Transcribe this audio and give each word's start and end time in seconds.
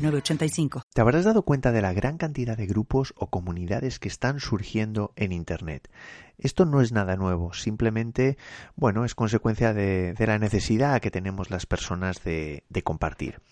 te 0.00 1.00
habrás 1.02 1.24
dado 1.24 1.42
cuenta 1.42 1.72
de 1.72 1.82
la 1.82 1.92
gran 1.92 2.16
cantidad 2.16 2.56
de 2.56 2.66
grupos 2.66 3.12
o 3.16 3.28
comunidades 3.28 3.98
que 3.98 4.08
están 4.08 4.40
surgiendo 4.40 5.12
en 5.14 5.32
Internet. 5.32 5.90
Esto 6.38 6.64
no 6.64 6.80
es 6.80 6.90
nada 6.90 7.16
nuevo, 7.16 7.52
simplemente, 7.52 8.38
bueno, 8.76 9.04
es 9.04 9.14
consecuencia 9.14 9.74
de, 9.74 10.14
la 10.18 10.38
necesidad 10.38 11.02
que 11.02 11.10
tenemos 11.10 11.50
las 11.50 11.66
personas 11.66 12.24
de, 12.24 12.64
de 12.70 12.82
compartir. 12.82 13.42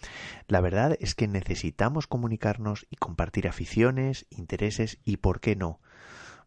La 0.47 0.63
verdad 0.63 0.97
es 1.01 1.15
que 1.15 1.29
necesitamos 1.29 2.07
comunicarnos 2.07 2.87
y 2.89 2.97
compartir 2.97 3.47
aficiones, 3.47 4.27
intereses 4.31 4.99
y, 5.05 5.19
¿por 5.19 5.41
qué 5.41 5.55
no? 5.55 5.81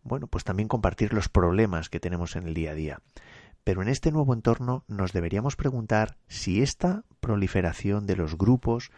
Bueno, 0.02 0.26
pues 0.26 0.44
también 0.44 0.68
compartir 0.68 1.14
los 1.14 1.30
problemas 1.30 1.90
que 1.90 2.00
tenemos 2.00 2.36
en 2.36 2.48
el 2.48 2.56
día 2.56 2.72
a 2.72 2.76
día. 2.76 3.02
Pero 3.64 3.84
en 3.84 3.88
este 3.88 4.12
nuevo 4.12 4.34
entorno 4.34 4.84
nos 4.88 5.14
deberíamos 5.14 5.56
preguntar 5.56 6.18
si 6.28 6.64
esta 6.64 7.04
proliferación 7.32 8.08
de 8.08 8.18
los 8.18 8.38
grupos, 8.38 8.92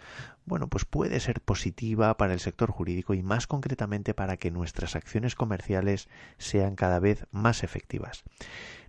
bueno, 0.45 0.67
pues 0.67 0.85
puede 0.85 1.19
ser 1.19 1.39
positiva 1.39 2.17
para 2.17 2.33
el 2.33 2.39
sector 2.39 2.71
jurídico 2.71 3.13
y 3.13 3.21
más 3.21 3.45
concretamente 3.45 4.15
para 4.15 4.37
que 4.37 4.49
nuestras 4.49 4.95
acciones 4.95 5.35
comerciales 5.35 6.09
sean 6.39 6.75
cada 6.75 6.97
vez 6.97 7.27
más 7.29 7.63
efectivas. 7.63 8.23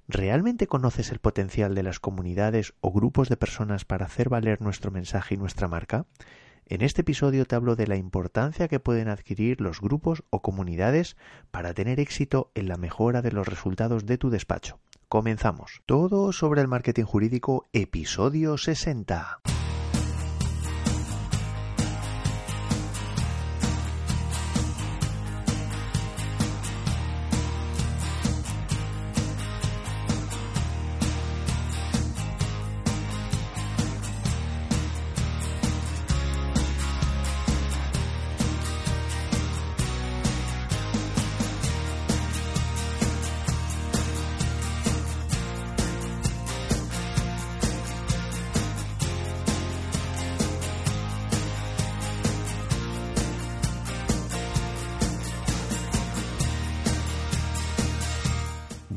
¿Realmente 0.09 0.67
conoces 0.67 1.13
el 1.13 1.19
potencial 1.19 1.75
de 1.75 1.83
las 1.83 2.01
comunidades 2.01 2.73
o 2.81 2.91
grupos 2.91 3.29
de 3.29 3.37
personas 3.37 3.85
para 3.85 4.07
hacer 4.07 4.31
valer 4.31 4.63
nuestro 4.63 4.91
mensaje 4.91 5.35
y 5.35 5.39
nuestra 5.39 5.69
marca? 5.69 6.07
En 6.65 6.81
este 6.81 7.03
episodio 7.03 7.45
te 7.45 7.55
hablo 7.55 7.77
de 7.77 7.87
la 7.87 7.97
importancia 7.97 8.67
que 8.69 8.81
pueden 8.81 9.09
adquirir 9.09 9.61
los 9.61 9.83
grupos 9.83 10.25
o 10.31 10.41
comunidades 10.41 11.19
para 11.51 11.75
tener 11.75 12.01
éxito 12.01 12.51
en 12.55 12.69
la 12.69 12.79
mejora 12.79 13.21
de 13.21 13.33
los 13.33 13.47
resultados 13.47 14.07
de 14.07 14.17
tu 14.17 14.31
despacho. 14.31 14.81
Comenzamos. 15.09 15.83
Todo 15.87 16.33
sobre 16.33 16.61
el 16.61 16.69
marketing 16.69 17.05
jurídico, 17.05 17.69
episodio 17.73 18.57
60. 18.59 19.41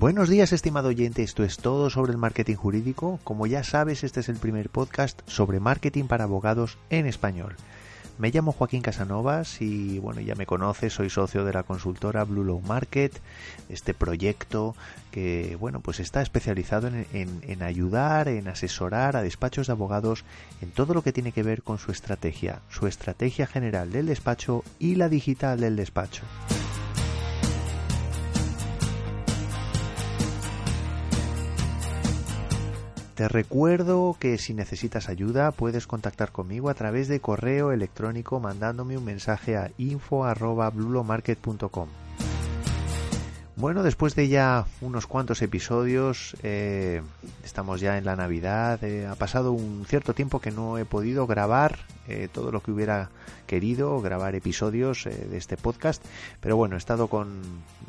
Buenos 0.08 0.30
días, 0.30 0.54
estimado 0.54 0.88
oyente. 0.88 1.22
Esto 1.22 1.44
es 1.44 1.58
todo 1.58 1.90
sobre 1.90 2.14
el 2.14 2.18
marketing 2.18 2.56
jurídico. 2.56 3.20
Como 3.26 3.46
ya 3.46 3.66
sabes, 3.66 4.06
este 4.06 4.22
es 4.22 4.30
el 4.30 4.38
primer 4.38 4.70
podcast 4.70 5.20
sobre 5.26 5.60
marketing 5.60 6.06
para 6.06 6.24
abogados 6.24 6.78
en 6.90 7.08
español. 7.08 7.58
Me 8.18 8.32
llamo 8.32 8.54
Joaquín 8.54 8.82
Casanovas 8.82 9.62
y 9.62 10.00
bueno, 10.00 10.22
ya 10.22 10.36
me 10.36 10.46
conoces, 10.46 10.94
soy 10.94 11.10
socio 11.10 11.44
de 11.44 11.52
la 11.52 11.64
consultora 11.64 12.24
Blue 12.24 12.46
Low 12.46 12.62
Market, 12.62 13.20
este 13.68 13.94
proyecto 13.94 14.78
que 15.12 15.58
bueno, 15.60 15.82
pues 15.82 16.00
está 16.00 16.22
especializado 16.22 16.88
en, 16.88 17.06
en 17.12 17.62
ayudar, 17.62 18.30
en 18.30 18.48
asesorar 18.48 19.18
a 19.18 19.24
despachos 19.24 19.68
de 19.68 19.74
abogados 19.74 20.24
en 20.62 20.72
todo 20.72 20.94
lo 20.94 21.02
que 21.02 21.12
tiene 21.12 21.34
que 21.34 21.44
ver 21.44 21.64
con 21.64 21.80
su 21.80 21.92
estrategia, 21.92 22.62
su 22.70 22.88
estrategia 22.88 23.46
general 23.46 23.92
del 23.92 24.06
despacho 24.06 24.64
y 24.80 24.96
la 24.96 25.10
digital 25.10 25.60
del 25.60 25.76
despacho. 25.76 26.24
Te 33.18 33.28
recuerdo 33.28 34.16
que 34.20 34.38
si 34.38 34.54
necesitas 34.54 35.10
ayuda 35.10 35.52
puedes 35.52 35.88
contactar 35.88 36.32
conmigo 36.32 36.70
a 36.70 36.76
través 36.76 37.08
de 37.08 37.20
correo 37.20 37.72
electrónico 37.72 38.40
mandándome 38.40 38.96
un 38.96 39.06
mensaje 39.06 39.58
a 39.58 39.72
info@blulomarket.com. 39.80 42.07
Bueno, 43.58 43.82
después 43.82 44.14
de 44.14 44.28
ya 44.28 44.68
unos 44.82 45.08
cuantos 45.08 45.42
episodios, 45.42 46.38
eh, 46.44 47.02
estamos 47.44 47.82
ya 47.82 47.98
en 47.98 48.06
la 48.06 48.16
Navidad, 48.16 48.84
eh, 48.84 49.08
ha 49.08 49.16
pasado 49.16 49.52
un 49.52 49.84
cierto 49.88 50.14
tiempo 50.14 50.40
que 50.40 50.52
no 50.52 50.78
he 50.78 50.86
podido 50.86 51.26
grabar 51.26 51.80
eh, 52.08 52.30
todo 52.32 52.52
lo 52.52 52.62
que 52.62 52.70
hubiera 52.70 53.10
querido, 53.48 54.00
grabar 54.00 54.36
episodios 54.36 55.06
de 55.06 55.36
este 55.36 55.58
podcast, 55.58 56.06
pero 56.40 56.56
bueno, 56.56 56.76
he 56.76 56.78
estado 56.78 57.08
con, 57.08 57.42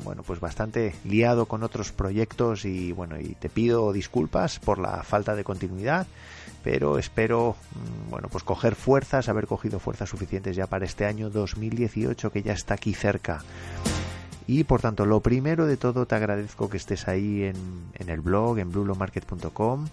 bueno, 0.03 0.23
pues 0.23 0.39
bastante 0.39 0.95
liado 1.05 1.45
con 1.45 1.61
otros 1.61 1.91
proyectos 1.91 2.65
y 2.65 2.91
bueno, 2.91 3.19
y 3.19 3.35
te 3.35 3.49
pido 3.49 3.93
disculpas 3.93 4.57
por 4.57 4.79
la 4.79 5.03
falta 5.03 5.35
de 5.35 5.43
continuidad, 5.43 6.07
pero 6.63 6.97
espero, 6.97 7.55
mm, 7.75 8.09
bueno, 8.09 8.27
pues 8.27 8.43
coger 8.43 8.73
fuerzas, 8.73 9.29
haber 9.29 9.45
cogido 9.45 9.77
fuerzas 9.77 10.09
suficientes 10.09 10.55
ya 10.55 10.65
para 10.65 10.85
este 10.85 11.05
año 11.05 11.29
2018 11.29 12.31
que 12.31 12.41
ya 12.41 12.53
está 12.53 12.73
aquí 12.73 12.95
cerca. 12.95 13.43
Y 14.51 14.63
por 14.63 14.81
tanto, 14.81 15.05
lo 15.05 15.19
primero 15.19 15.67
de 15.67 15.77
todo, 15.77 16.07
te 16.07 16.15
agradezco 16.15 16.71
que 16.71 16.77
estés 16.77 17.07
ahí 17.07 17.43
en, 17.43 18.09
el 18.09 18.19
blog, 18.19 18.57
en 18.57 18.71
blulomarket.com, 18.71 19.87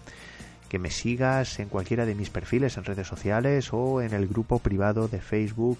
que 0.67 0.79
me 0.79 0.89
sigas 0.89 1.59
en 1.59 1.69
cualquiera 1.69 2.07
de 2.07 2.15
mis 2.15 2.31
perfiles 2.31 2.75
en 2.75 2.83
redes 2.83 3.05
sociales 3.05 3.69
o 3.71 4.01
en 4.01 4.15
el 4.15 4.27
grupo 4.27 4.57
privado 4.57 5.07
de 5.07 5.21
Facebook, 5.21 5.77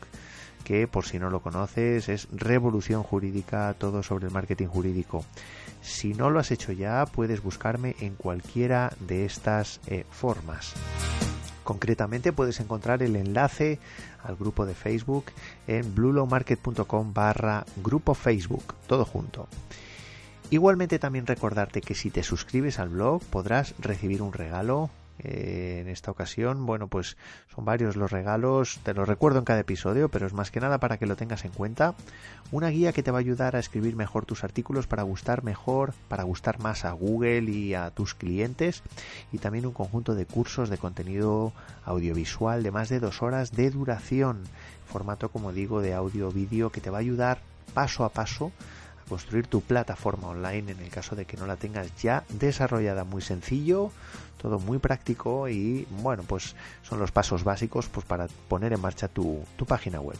que 0.63 0.87
por 0.87 1.05
si 1.05 1.17
no 1.17 1.31
lo 1.31 1.39
conoces 1.39 2.07
es 2.07 2.27
Revolución 2.31 3.01
Jurídica, 3.01 3.73
todo 3.73 4.03
sobre 4.03 4.27
el 4.27 4.31
marketing 4.31 4.67
jurídico. 4.67 5.25
Si 5.81 6.13
no 6.13 6.29
lo 6.29 6.39
has 6.39 6.51
hecho 6.51 6.71
ya, 6.71 7.07
puedes 7.07 7.41
buscarme 7.41 7.95
en 7.99 8.13
cualquiera 8.13 8.93
de 8.99 9.25
estas 9.25 9.81
eh, 9.87 10.05
formas. 10.11 10.75
Concretamente 11.67 12.31
puedes 12.31 12.61
encontrar 12.61 13.03
el 13.03 13.17
enlace 13.17 13.77
al 14.23 14.37
grupo 14.37 14.65
de 14.65 14.73
Facebook 14.73 15.25
en 15.67 15.93
bluelowmarket.com 15.93 17.13
barra 17.13 17.65
grupo 17.83 18.13
Facebook, 18.13 18.73
todo 18.87 19.03
junto. 19.03 19.49
Igualmente 20.49 20.97
también 20.97 21.27
recordarte 21.27 21.81
que 21.81 21.93
si 21.93 22.09
te 22.09 22.23
suscribes 22.23 22.79
al 22.79 22.87
blog 22.87 23.21
podrás 23.23 23.75
recibir 23.79 24.21
un 24.21 24.31
regalo 24.31 24.89
eh, 25.19 25.79
en 25.81 25.87
esta 25.87 26.11
ocasión, 26.11 26.65
bueno, 26.65 26.87
pues 26.87 27.17
son 27.53 27.65
varios 27.65 27.95
los 27.95 28.11
regalos, 28.11 28.79
te 28.83 28.93
los 28.93 29.07
recuerdo 29.07 29.39
en 29.39 29.45
cada 29.45 29.59
episodio, 29.59 30.09
pero 30.09 30.27
es 30.27 30.33
más 30.33 30.51
que 30.51 30.59
nada 30.59 30.79
para 30.79 30.97
que 30.97 31.05
lo 31.05 31.15
tengas 31.15 31.45
en 31.45 31.51
cuenta. 31.51 31.95
Una 32.51 32.69
guía 32.69 32.93
que 32.93 33.03
te 33.03 33.11
va 33.11 33.17
a 33.17 33.21
ayudar 33.21 33.55
a 33.55 33.59
escribir 33.59 33.95
mejor 33.95 34.25
tus 34.25 34.43
artículos 34.43 34.87
para 34.87 35.03
gustar 35.03 35.43
mejor, 35.43 35.93
para 36.07 36.23
gustar 36.23 36.59
más 36.59 36.85
a 36.85 36.91
Google 36.91 37.51
y 37.51 37.73
a 37.73 37.89
tus 37.91 38.13
clientes. 38.13 38.83
Y 39.31 39.39
también 39.39 39.65
un 39.65 39.73
conjunto 39.73 40.15
de 40.15 40.25
cursos 40.25 40.69
de 40.69 40.77
contenido 40.77 41.53
audiovisual 41.85 42.63
de 42.63 42.71
más 42.71 42.89
de 42.89 42.99
dos 42.99 43.21
horas 43.21 43.51
de 43.51 43.69
duración. 43.71 44.43
Formato, 44.85 45.29
como 45.29 45.51
digo, 45.51 45.81
de 45.81 45.93
audio-vídeo 45.93 46.69
que 46.71 46.81
te 46.81 46.89
va 46.89 46.97
a 46.97 47.01
ayudar 47.01 47.39
paso 47.73 48.05
a 48.05 48.09
paso 48.09 48.51
construir 49.07 49.47
tu 49.47 49.61
plataforma 49.61 50.27
online 50.27 50.71
en 50.71 50.79
el 50.79 50.89
caso 50.89 51.15
de 51.15 51.25
que 51.25 51.37
no 51.37 51.47
la 51.47 51.55
tengas 51.55 51.95
ya 52.01 52.23
desarrollada. 52.29 53.03
Muy 53.03 53.21
sencillo, 53.21 53.91
todo 54.37 54.59
muy 54.59 54.79
práctico 54.79 55.49
y 55.49 55.87
bueno, 56.01 56.23
pues 56.23 56.55
son 56.83 56.99
los 56.99 57.11
pasos 57.11 57.43
básicos 57.43 57.87
pues 57.87 58.05
para 58.05 58.27
poner 58.47 58.73
en 58.73 58.81
marcha 58.81 59.07
tu, 59.07 59.43
página 59.67 59.99
web. 59.99 60.17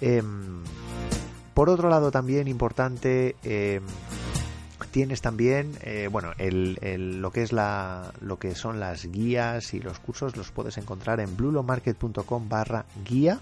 Em, 0.00 0.62
por 1.54 1.68
otro 1.68 1.88
lado 1.88 2.10
también 2.10 2.48
importante 2.48 3.36
em, 3.42 3.82
tienes 4.90 5.20
también 5.20 5.72
eh, 5.82 6.08
bueno 6.10 6.32
el, 6.38 7.20
lo 7.20 7.30
que 7.30 7.42
es 7.42 7.52
la 7.52 8.12
lo 8.20 8.38
que 8.38 8.54
son 8.54 8.80
las 8.80 9.06
guías 9.06 9.74
y 9.74 9.80
los 9.80 9.98
cursos 9.98 10.36
los 10.36 10.50
puedes 10.50 10.78
encontrar 10.78 11.20
en 11.20 11.36
blulomarket.com 11.36 12.48
barra 12.48 12.84
guía 13.04 13.40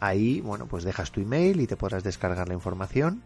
Ahí, 0.00 0.40
bueno, 0.40 0.66
pues 0.66 0.82
dejas 0.82 1.12
tu 1.12 1.20
email 1.20 1.60
y 1.60 1.66
te 1.66 1.76
podrás 1.76 2.02
descargar 2.02 2.48
la 2.48 2.54
información. 2.54 3.22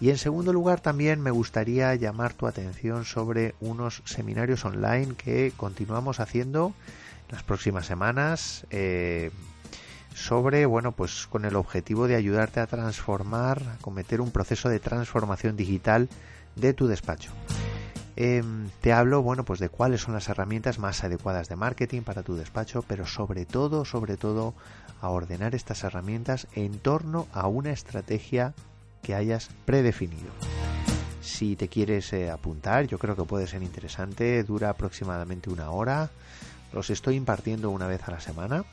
Y 0.00 0.08
en 0.08 0.16
segundo 0.16 0.52
lugar, 0.52 0.80
también 0.80 1.20
me 1.20 1.30
gustaría 1.30 1.94
llamar 1.94 2.32
tu 2.32 2.46
atención 2.46 3.04
sobre 3.04 3.54
unos 3.60 4.02
seminarios 4.06 4.64
online 4.64 5.14
que 5.14 5.52
continuamos 5.56 6.20
haciendo 6.20 6.72
las 7.28 7.42
próximas 7.42 7.84
semanas. 7.84 8.66
Eh, 8.70 9.30
sobre, 10.14 10.64
bueno, 10.66 10.92
pues 10.92 11.26
con 11.26 11.44
el 11.44 11.54
objetivo 11.54 12.08
de 12.08 12.16
ayudarte 12.16 12.60
a 12.60 12.66
transformar, 12.66 13.62
a 13.62 13.76
cometer 13.82 14.20
un 14.20 14.30
proceso 14.30 14.68
de 14.68 14.80
transformación 14.80 15.56
digital 15.56 16.08
de 16.56 16.72
tu 16.72 16.86
despacho. 16.86 17.30
Em, 18.16 18.68
te 18.80 18.92
hablo, 18.92 19.22
bueno, 19.22 19.44
pues 19.44 19.60
de 19.60 19.68
cuáles 19.68 20.02
son 20.02 20.14
las 20.14 20.28
herramientas 20.28 20.78
más 20.78 21.04
adecuadas 21.04 21.48
de 21.48 21.56
marketing 21.56 22.02
para 22.02 22.22
tu 22.22 22.36
despacho, 22.36 22.82
pero 22.86 23.06
sobre 23.06 23.44
todo, 23.46 23.84
sobre 23.84 24.16
todo, 24.16 24.54
a 25.00 25.08
ordenar 25.08 25.54
estas 25.54 25.84
herramientas 25.84 26.46
en 26.54 26.78
torno 26.78 27.28
a 27.32 27.46
una 27.46 27.70
estrategia 27.70 28.54
que 29.02 29.14
hayas 29.14 29.50
predefinido. 29.64 30.30
Si 31.20 31.56
te 31.56 31.68
quieres 31.68 32.12
eh, 32.12 32.30
apuntar, 32.30 32.86
yo 32.86 32.98
creo 32.98 33.16
que 33.16 33.24
puede 33.24 33.46
ser 33.46 33.62
interesante, 33.62 34.42
dura 34.42 34.70
aproximadamente 34.70 35.50
una 35.50 35.70
hora, 35.70 36.10
los 36.72 36.90
estoy 36.90 37.16
impartiendo 37.16 37.70
una 37.70 37.86
vez 37.86 38.06
a 38.06 38.12
la 38.12 38.20
semana. 38.20 38.64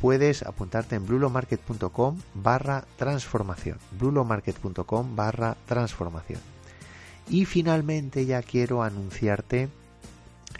Puedes 0.00 0.42
apuntarte 0.42 0.96
en 0.96 1.06
blulomarket.com 1.06 2.18
barra 2.34 2.84
transformación. 2.96 3.78
blulomarket.com 3.98 5.16
barra 5.16 5.56
transformación. 5.66 6.40
Y 7.28 7.44
finalmente 7.44 8.26
ya 8.26 8.42
quiero 8.42 8.82
anunciarte 8.82 9.68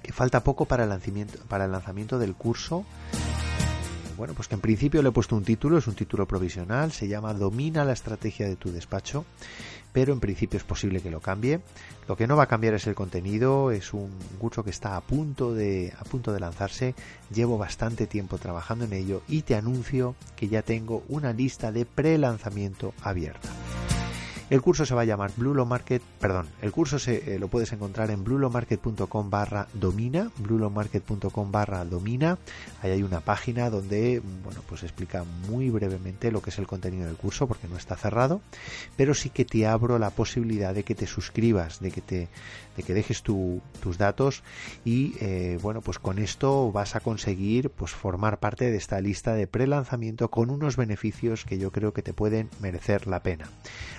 que 0.03 0.13
falta 0.13 0.43
poco 0.43 0.65
para 0.65 0.85
el 0.85 0.91
lanzamiento, 0.91 1.39
para 1.49 1.65
el 1.67 1.73
lanzamiento 1.73 2.19
del 2.19 2.35
curso. 2.35 2.85
Bueno, 4.21 4.35
pues 4.35 4.49
que 4.49 4.55
en 4.55 4.61
principio 4.61 5.01
le 5.01 5.09
he 5.09 5.13
puesto 5.13 5.35
un 5.35 5.45
título, 5.45 5.79
es 5.79 5.87
un 5.87 5.95
título 5.95 6.29
provisional, 6.29 6.93
se 6.93 7.09
llama 7.09 7.33
Domina 7.33 7.87
la 7.87 7.95
estrategia 7.95 8.47
de 8.47 8.55
tu 8.55 8.71
despacho 8.71 9.25
pero 9.95 10.13
en 10.13 10.21
principio 10.21 10.59
es 10.59 10.63
posible 10.63 11.01
que 11.01 11.11
lo 11.11 11.21
cambie. 11.21 11.61
Lo 12.07 12.17
que 12.17 12.27
no 12.27 12.37
va 12.37 12.43
a 12.45 12.47
cambiar 12.47 12.75
es 12.75 12.87
el 12.87 12.95
contenido, 12.95 13.71
es 13.71 13.95
un 13.95 14.11
curso 14.39 14.63
que 14.63 14.71
está 14.71 14.95
a 14.95 15.01
punto 15.01 15.55
de 15.55 15.95
a 15.99 16.05
punto 16.05 16.33
de 16.35 16.39
lanzarse. 16.39 16.95
Llevo 17.33 17.57
bastante 17.57 18.07
tiempo 18.07 18.37
trabajando 18.37 18.85
en 18.85 18.93
ello 18.93 19.23
y 19.27 19.41
te 19.41 19.55
anuncio 19.55 20.15
que 20.37 20.49
ya 20.49 20.61
tengo 20.61 21.03
una 21.09 21.33
lista 21.33 21.73
de 21.73 21.87
pre-lanzamiento 21.87 22.93
abierta. 23.03 23.49
El 24.51 24.63
curso 24.63 24.85
se 24.85 24.97
va 24.97 25.03
a 25.03 25.05
llamar 25.05 25.31
Blue 25.37 25.65
Market, 25.65 26.03
perdón, 26.19 26.49
el 26.61 26.73
curso 26.73 26.99
se, 26.99 27.35
eh, 27.35 27.39
lo 27.39 27.47
puedes 27.47 27.73
encontrar 27.73 28.11
en 28.11 28.25
bluelomarket.com 28.25 29.31
barra 29.31 29.69
domina, 29.75 30.33
bluelomarket.com 30.39 31.53
barra 31.53 31.85
domina. 31.85 32.37
Ahí 32.83 32.91
hay 32.91 33.05
una 33.05 33.21
página 33.21 33.71
donde, 33.71 34.21
bueno, 34.43 34.61
pues 34.69 34.83
explica 34.83 35.25
muy 35.49 35.71
brevemente 35.71 36.33
lo 36.33 36.43
que 36.43 36.51
es 36.51 36.59
el 36.59 36.67
contenido 36.67 37.07
del 37.07 37.15
curso 37.15 37.47
porque 37.47 37.69
no 37.69 37.77
está 37.77 37.95
cerrado, 37.95 38.41
pero 38.97 39.15
sí 39.15 39.31
que 39.31 39.45
te 39.45 39.69
abro 39.69 40.01
la 40.01 40.11
posibilidad 40.11 40.75
de 40.75 40.83
que 40.83 40.97
te 40.97 41.07
suscribas, 41.07 41.79
de 41.79 41.93
que 41.93 42.01
te, 42.01 42.29
de 42.77 42.83
que 42.83 42.95
dejes 42.95 43.23
tus 43.23 43.99
datos 43.99 44.43
y, 44.85 45.15
eh, 45.21 45.59
bueno, 45.63 45.81
pues 45.81 45.99
con 45.99 46.19
esto 46.19 46.73
vas 46.73 46.97
a 46.97 47.01
conseguir, 47.01 47.71
pues 47.71 47.93
formar 47.93 48.39
parte 48.41 48.71
de 48.71 48.77
esta 48.77 49.01
lista 49.01 49.35
de 49.35 49.47
pre-lanzamiento 49.47 50.29
con 50.29 50.51
unos 50.51 50.77
beneficios 50.77 51.45
que 51.45 51.59
yo 51.59 51.71
creo 51.71 51.93
que 51.93 52.03
te 52.03 52.13
pueden 52.15 52.49
merecer 52.61 53.07
la 53.07 53.23
pena. 53.23 53.49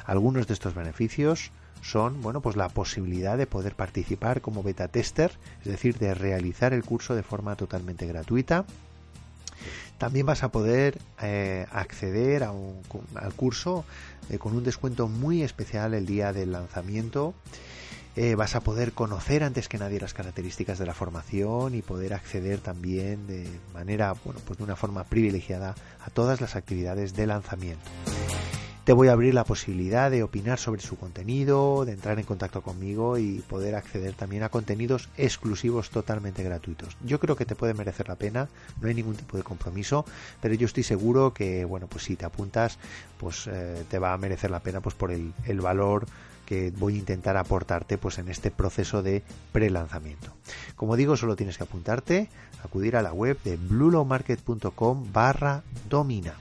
Algunos 0.05 0.40
de 0.47 0.53
estos 0.53 0.73
beneficios 0.75 1.51
son, 1.81 2.21
bueno, 2.21 2.41
pues 2.41 2.55
la 2.55 2.69
posibilidad 2.69 3.37
de 3.37 3.47
poder 3.47 3.75
participar 3.75 4.41
como 4.41 4.63
beta 4.63 4.87
tester, 4.87 5.31
es 5.61 5.71
decir, 5.71 5.97
de 5.97 6.13
realizar 6.13 6.73
el 6.73 6.83
curso 6.83 7.15
de 7.15 7.23
forma 7.23 7.55
totalmente 7.55 8.05
gratuita. 8.05 8.65
También 9.97 10.25
vas 10.25 10.43
a 10.43 10.51
poder 10.51 10.97
eh, 11.21 11.67
acceder 11.71 12.43
a 12.43 12.51
un, 12.51 12.81
al 13.15 13.33
curso 13.33 13.85
eh, 14.29 14.39
con 14.39 14.55
un 14.55 14.63
descuento 14.63 15.07
muy 15.07 15.43
especial 15.43 15.93
el 15.93 16.05
día 16.05 16.33
del 16.33 16.51
lanzamiento. 16.53 17.35
Eh, 18.15 18.35
vas 18.35 18.55
a 18.55 18.61
poder 18.61 18.91
conocer 18.91 19.43
antes 19.43 19.69
que 19.69 19.77
nadie 19.77 19.99
las 19.99 20.13
características 20.13 20.77
de 20.79 20.85
la 20.85 20.93
formación 20.93 21.75
y 21.75 21.81
poder 21.81 22.13
acceder 22.13 22.59
también 22.59 23.25
de 23.25 23.47
manera, 23.73 24.13
bueno, 24.25 24.41
pues 24.45 24.57
de 24.57 24.65
una 24.65 24.75
forma 24.75 25.05
privilegiada 25.05 25.75
a 26.03 26.09
todas 26.09 26.41
las 26.41 26.55
actividades 26.55 27.13
de 27.15 27.27
lanzamiento. 27.27 27.89
Te 28.83 28.93
voy 28.93 29.09
a 29.09 29.11
abrir 29.11 29.35
la 29.35 29.43
posibilidad 29.43 30.09
de 30.09 30.23
opinar 30.23 30.57
sobre 30.57 30.81
su 30.81 30.97
contenido, 30.97 31.85
de 31.85 31.91
entrar 31.91 32.17
en 32.17 32.25
contacto 32.25 32.63
conmigo 32.63 33.19
y 33.19 33.43
poder 33.47 33.75
acceder 33.75 34.15
también 34.15 34.41
a 34.41 34.49
contenidos 34.49 35.07
exclusivos 35.17 35.91
totalmente 35.91 36.41
gratuitos. 36.41 36.97
Yo 37.05 37.19
creo 37.19 37.35
que 37.35 37.45
te 37.45 37.55
puede 37.55 37.75
merecer 37.75 38.09
la 38.09 38.15
pena, 38.15 38.49
no 38.81 38.87
hay 38.87 38.95
ningún 38.95 39.15
tipo 39.15 39.37
de 39.37 39.43
compromiso, 39.43 40.03
pero 40.41 40.55
yo 40.55 40.65
estoy 40.65 40.81
seguro 40.81 41.31
que, 41.31 41.63
bueno, 41.63 41.85
pues 41.85 42.05
si 42.05 42.15
te 42.15 42.25
apuntas, 42.25 42.79
pues 43.19 43.45
eh, 43.45 43.85
te 43.87 43.99
va 43.99 44.13
a 44.13 44.17
merecer 44.17 44.49
la 44.49 44.61
pena 44.61 44.81
pues 44.81 44.95
por 44.95 45.11
el, 45.11 45.31
valor 45.61 46.07
que 46.47 46.73
voy 46.75 46.95
a 46.95 46.99
intentar 46.99 47.37
aportarte 47.37 47.99
pues 47.99 48.17
en 48.17 48.29
este 48.29 48.49
proceso 48.49 49.03
de 49.03 49.21
pre-lanzamiento. 49.51 50.33
Como 50.75 50.95
digo, 50.95 51.15
solo 51.17 51.35
tienes 51.35 51.57
que 51.57 51.65
apuntarte, 51.65 52.29
acudir 52.63 52.95
a 52.95 53.03
la 53.03 53.13
web 53.13 53.37
de 53.43 53.57
bluelowmarket.com 53.57 55.13
barra 55.13 55.61
domina. 55.87 56.33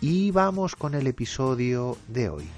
Y 0.00 0.30
vamos 0.30 0.76
con 0.76 0.94
el 0.94 1.06
episodio 1.08 1.96
de 2.06 2.28
hoy. 2.28 2.57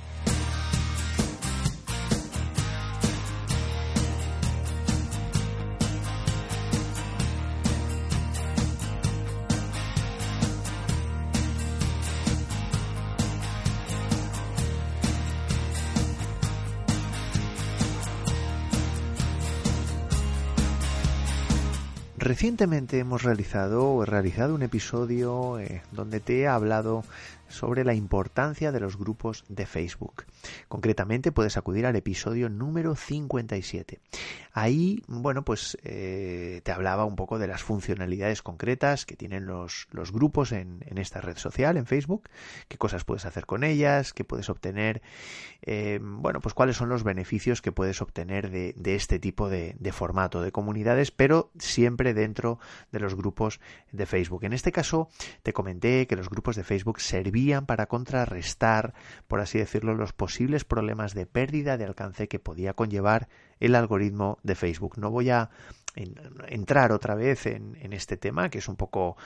Recientemente 22.40 22.98
hemos 22.98 23.22
realizado 23.22 23.86
o 23.86 24.02
he 24.02 24.06
realizado 24.06 24.54
un 24.54 24.62
episodio 24.62 25.58
eh, 25.58 25.82
donde 25.92 26.20
te 26.20 26.40
he 26.40 26.48
hablado 26.48 27.04
sobre 27.50 27.84
la 27.84 27.94
importancia 27.94 28.72
de 28.72 28.80
los 28.80 28.96
grupos 28.96 29.44
de 29.48 29.66
Facebook. 29.66 30.24
Concretamente 30.68 31.32
puedes 31.32 31.56
acudir 31.56 31.84
al 31.84 31.96
episodio 31.96 32.48
número 32.48 32.94
57. 32.94 34.00
Ahí, 34.52 35.02
bueno, 35.06 35.44
pues 35.44 35.76
eh, 35.82 36.60
te 36.64 36.72
hablaba 36.72 37.04
un 37.04 37.16
poco 37.16 37.38
de 37.38 37.46
las 37.46 37.62
funcionalidades 37.62 38.42
concretas 38.42 39.04
que 39.04 39.16
tienen 39.16 39.46
los, 39.46 39.88
los 39.90 40.12
grupos 40.12 40.52
en, 40.52 40.80
esta 40.96 41.20
red 41.20 41.36
social, 41.36 41.76
en 41.76 41.86
Facebook, 41.86 42.28
qué 42.68 42.78
cosas 42.78 43.04
puedes 43.04 43.24
hacer 43.24 43.46
con 43.46 43.64
ellas, 43.64 44.12
qué 44.12 44.24
puedes 44.24 44.48
obtener, 44.48 45.02
eh, 45.62 45.98
bueno, 46.02 46.40
pues 46.40 46.54
cuáles 46.54 46.76
son 46.76 46.88
los 46.88 47.04
beneficios 47.04 47.62
que 47.62 47.72
puedes 47.72 48.00
obtener 48.02 48.50
de, 48.50 48.74
de 48.76 48.94
este 48.94 49.18
tipo 49.18 49.48
de, 49.48 49.76
de 49.78 49.92
formato 49.92 50.42
de 50.42 50.52
comunidades, 50.52 51.10
pero 51.10 51.50
siempre 51.58 52.14
dentro 52.14 52.58
de 52.92 53.00
los 53.00 53.14
grupos 53.14 53.60
de 53.92 54.06
Facebook. 54.06 54.44
En 54.44 54.52
este 54.52 54.72
caso, 54.72 55.08
te 55.42 55.52
comenté 55.52 56.06
que 56.06 56.16
los 56.16 56.28
grupos 56.28 56.56
de 56.56 56.64
Facebook 56.64 57.00
servían 57.00 57.39
para 57.66 57.86
contrarrestar, 57.86 58.94
por 59.26 59.40
así 59.40 59.58
decirlo, 59.58 59.94
los 59.94 60.12
posibles 60.12 60.64
problemas 60.64 61.14
de 61.14 61.26
pérdida 61.26 61.76
de 61.76 61.84
alcance 61.84 62.28
que 62.28 62.38
podía 62.38 62.74
conllevar 62.74 63.28
el 63.60 63.74
algoritmo 63.74 64.38
de 64.42 64.54
Facebook. 64.54 64.98
No 64.98 65.10
voy 65.10 65.30
a 65.30 65.50
entrar 66.48 66.92
otra 66.92 67.14
vez 67.14 67.46
en, 67.46 67.92
este 67.92 68.16
tema 68.16 68.48
que 68.48 68.58
es 68.58 68.68
un 68.68 68.76
poco 68.76 69.16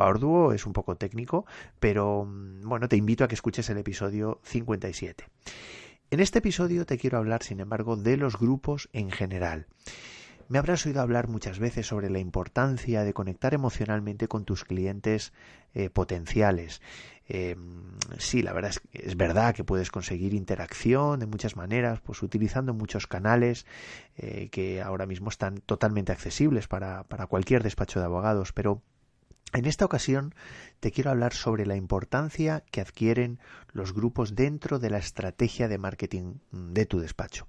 arduo 0.00 0.54
es 0.54 0.64
un 0.64 0.72
poco 0.72 0.96
técnico 0.96 1.44
pero 1.78 2.24
mm, 2.24 2.62
bueno 2.62 2.88
te 2.88 2.96
invito 2.96 3.24
a 3.24 3.28
que 3.28 3.34
escuches 3.34 3.68
el 3.68 3.76
episodio 3.76 4.40
57 4.42 5.28
en 6.10 6.20
este 6.20 6.38
episodio 6.38 6.86
te 6.86 6.96
quiero 6.96 7.18
hablar 7.18 7.42
sin 7.42 7.60
embargo 7.60 7.94
de 7.94 8.16
los 8.16 8.38
grupos 8.38 8.88
en 8.94 9.10
general 9.10 9.66
me 10.48 10.58
habrás 10.58 10.86
oído 10.86 11.02
hablar 11.02 11.28
muchas 11.28 11.58
veces 11.58 11.86
sobre 11.86 12.08
la 12.08 12.20
importancia 12.20 13.04
de 13.04 13.12
conectar 13.12 13.52
emocionalmente 13.52 14.28
con 14.28 14.46
tus 14.46 14.64
clientes 14.64 15.34
eh, 15.74 15.90
potenciales. 15.90 16.80
Eh, 17.28 17.56
sí, 18.18 18.42
la 18.42 18.52
verdad 18.52 18.70
es, 18.70 18.80
es, 18.92 19.16
verdad 19.16 19.54
que 19.54 19.64
puedes 19.64 19.90
conseguir 19.90 20.32
interacción 20.32 21.20
de 21.20 21.26
muchas 21.26 21.56
maneras, 21.56 22.00
pues 22.00 22.22
utilizando 22.22 22.72
muchos 22.72 23.06
canales 23.06 23.66
eh, 24.16 24.48
que 24.50 24.80
ahora 24.80 25.06
mismo 25.06 25.28
están 25.28 25.58
totalmente 25.58 26.12
accesibles 26.12 26.68
para, 26.68 27.04
para 27.04 27.26
cualquier 27.26 27.62
despacho 27.62 28.00
de 28.00 28.06
abogados, 28.06 28.52
pero 28.52 28.82
en 29.52 29.64
esta 29.64 29.84
ocasión 29.84 30.34
te 30.80 30.92
quiero 30.92 31.10
hablar 31.10 31.32
sobre 31.32 31.66
la 31.66 31.76
importancia 31.76 32.62
que 32.70 32.80
adquieren 32.80 33.38
los 33.72 33.92
grupos 33.92 34.34
dentro 34.34 34.78
de 34.78 34.90
la 34.90 34.98
estrategia 34.98 35.68
de 35.68 35.78
marketing 35.78 36.34
de 36.50 36.86
tu 36.86 37.00
despacho. 37.00 37.46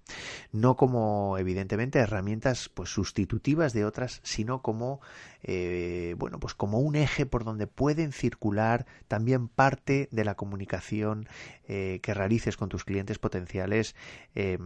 No 0.52 0.76
como, 0.76 1.38
evidentemente, 1.38 2.00
herramientas 2.00 2.70
pues, 2.70 2.90
sustitutivas 2.90 3.74
de 3.74 3.86
otras, 3.86 4.20
sino 4.24 4.62
como, 4.62 5.02
eh, 5.44 6.16
bueno, 6.18 6.40
pues 6.40 6.54
como 6.54 6.80
un 6.80 6.96
eje 6.96 7.26
por 7.26 7.44
donde 7.44 7.68
pueden 7.68 8.12
circular 8.12 8.86
también 9.08 9.48
parte 9.48 10.08
de 10.12 10.26
la 10.26 10.36
comunicación 10.36 11.28
eh, 11.68 12.00
que 12.02 12.14
realices 12.14 12.58
con 12.58 12.70
tus 12.70 12.84
clientes 12.84 13.20
potenciales, 13.20 13.96
eh, 14.36 14.58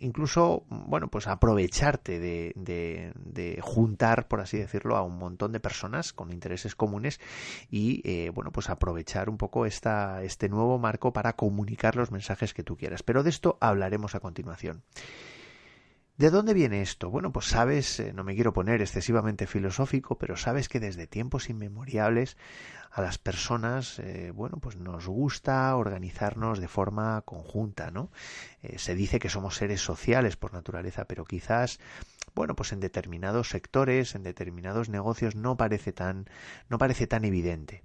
incluso, 0.00 0.64
bueno, 0.68 1.08
pues 1.08 1.26
aprovecharte 1.26 2.18
de, 2.18 2.52
de, 2.56 3.12
de 3.16 3.58
juntar, 3.62 4.28
por 4.28 4.40
así 4.40 4.58
decirlo, 4.58 4.96
a 4.96 5.02
un 5.02 5.18
montón 5.18 5.52
de 5.52 5.60
personas 5.60 6.12
con 6.12 6.32
intereses 6.32 6.74
comunes 6.74 7.20
y 7.70 7.91
eh, 8.04 8.30
bueno, 8.34 8.52
pues 8.52 8.70
aprovechar 8.70 9.28
un 9.28 9.36
poco 9.36 9.66
esta, 9.66 10.22
este 10.22 10.48
nuevo 10.48 10.78
marco 10.78 11.12
para 11.12 11.34
comunicar 11.34 11.96
los 11.96 12.10
mensajes 12.10 12.54
que 12.54 12.62
tú 12.62 12.76
quieras. 12.76 13.02
Pero 13.02 13.22
de 13.22 13.30
esto 13.30 13.58
hablaremos 13.60 14.14
a 14.14 14.20
continuación. 14.20 14.82
¿De 16.16 16.30
dónde 16.30 16.54
viene 16.54 16.82
esto? 16.82 17.10
Bueno, 17.10 17.32
pues 17.32 17.46
sabes, 17.46 17.98
eh, 17.98 18.12
no 18.12 18.22
me 18.22 18.34
quiero 18.34 18.52
poner 18.52 18.80
excesivamente 18.80 19.46
filosófico, 19.46 20.18
pero 20.18 20.36
sabes 20.36 20.68
que 20.68 20.78
desde 20.78 21.06
tiempos 21.06 21.50
inmemoriales 21.50 22.36
a 22.90 23.00
las 23.02 23.18
personas, 23.18 23.98
eh, 23.98 24.30
bueno, 24.32 24.58
pues 24.60 24.76
nos 24.76 25.06
gusta 25.06 25.74
organizarnos 25.74 26.60
de 26.60 26.68
forma 26.68 27.22
conjunta, 27.22 27.90
¿no? 27.90 28.10
Se 28.76 28.94
dice 28.94 29.18
que 29.18 29.30
somos 29.30 29.56
seres 29.56 29.80
sociales 29.80 30.36
por 30.36 30.52
naturaleza, 30.52 31.06
pero 31.06 31.24
quizás 31.24 31.80
bueno, 32.34 32.56
pues 32.56 32.72
en 32.72 32.80
determinados 32.80 33.50
sectores, 33.50 34.14
en 34.14 34.22
determinados 34.22 34.88
negocios 34.88 35.36
no 35.36 35.56
parece 35.56 35.92
tan, 35.92 36.26
no 36.68 36.78
parece 36.78 37.06
tan 37.06 37.24
evidente. 37.24 37.82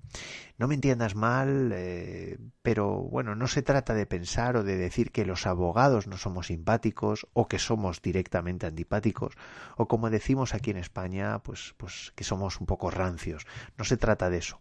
No 0.58 0.68
me 0.68 0.74
entiendas 0.74 1.14
mal, 1.14 1.72
eh, 1.72 2.40
pero 2.64 2.96
bueno, 2.96 3.36
no 3.36 3.48
se 3.48 3.62
trata 3.62 3.94
de 3.94 4.08
pensar 4.08 4.58
o 4.58 4.64
de 4.64 4.76
decir 4.76 5.12
que 5.12 5.24
los 5.24 5.46
abogados 5.46 6.08
no 6.08 6.18
somos 6.18 6.48
simpáticos 6.48 7.28
o 7.34 7.48
que 7.48 7.60
somos 7.60 8.02
directamente 8.02 8.66
antipáticos 8.66 9.36
o 9.78 9.88
como 9.88 10.10
decimos 10.10 10.56
aquí 10.56 10.72
en 10.72 10.78
España, 10.78 11.40
pues, 11.44 11.76
pues 11.78 12.12
que 12.16 12.24
somos 12.24 12.60
un 12.60 12.66
poco 12.66 12.90
rancios. 12.90 13.46
No 13.78 13.86
se 13.86 13.98
trata 13.98 14.32
de 14.32 14.40
eso. 14.40 14.60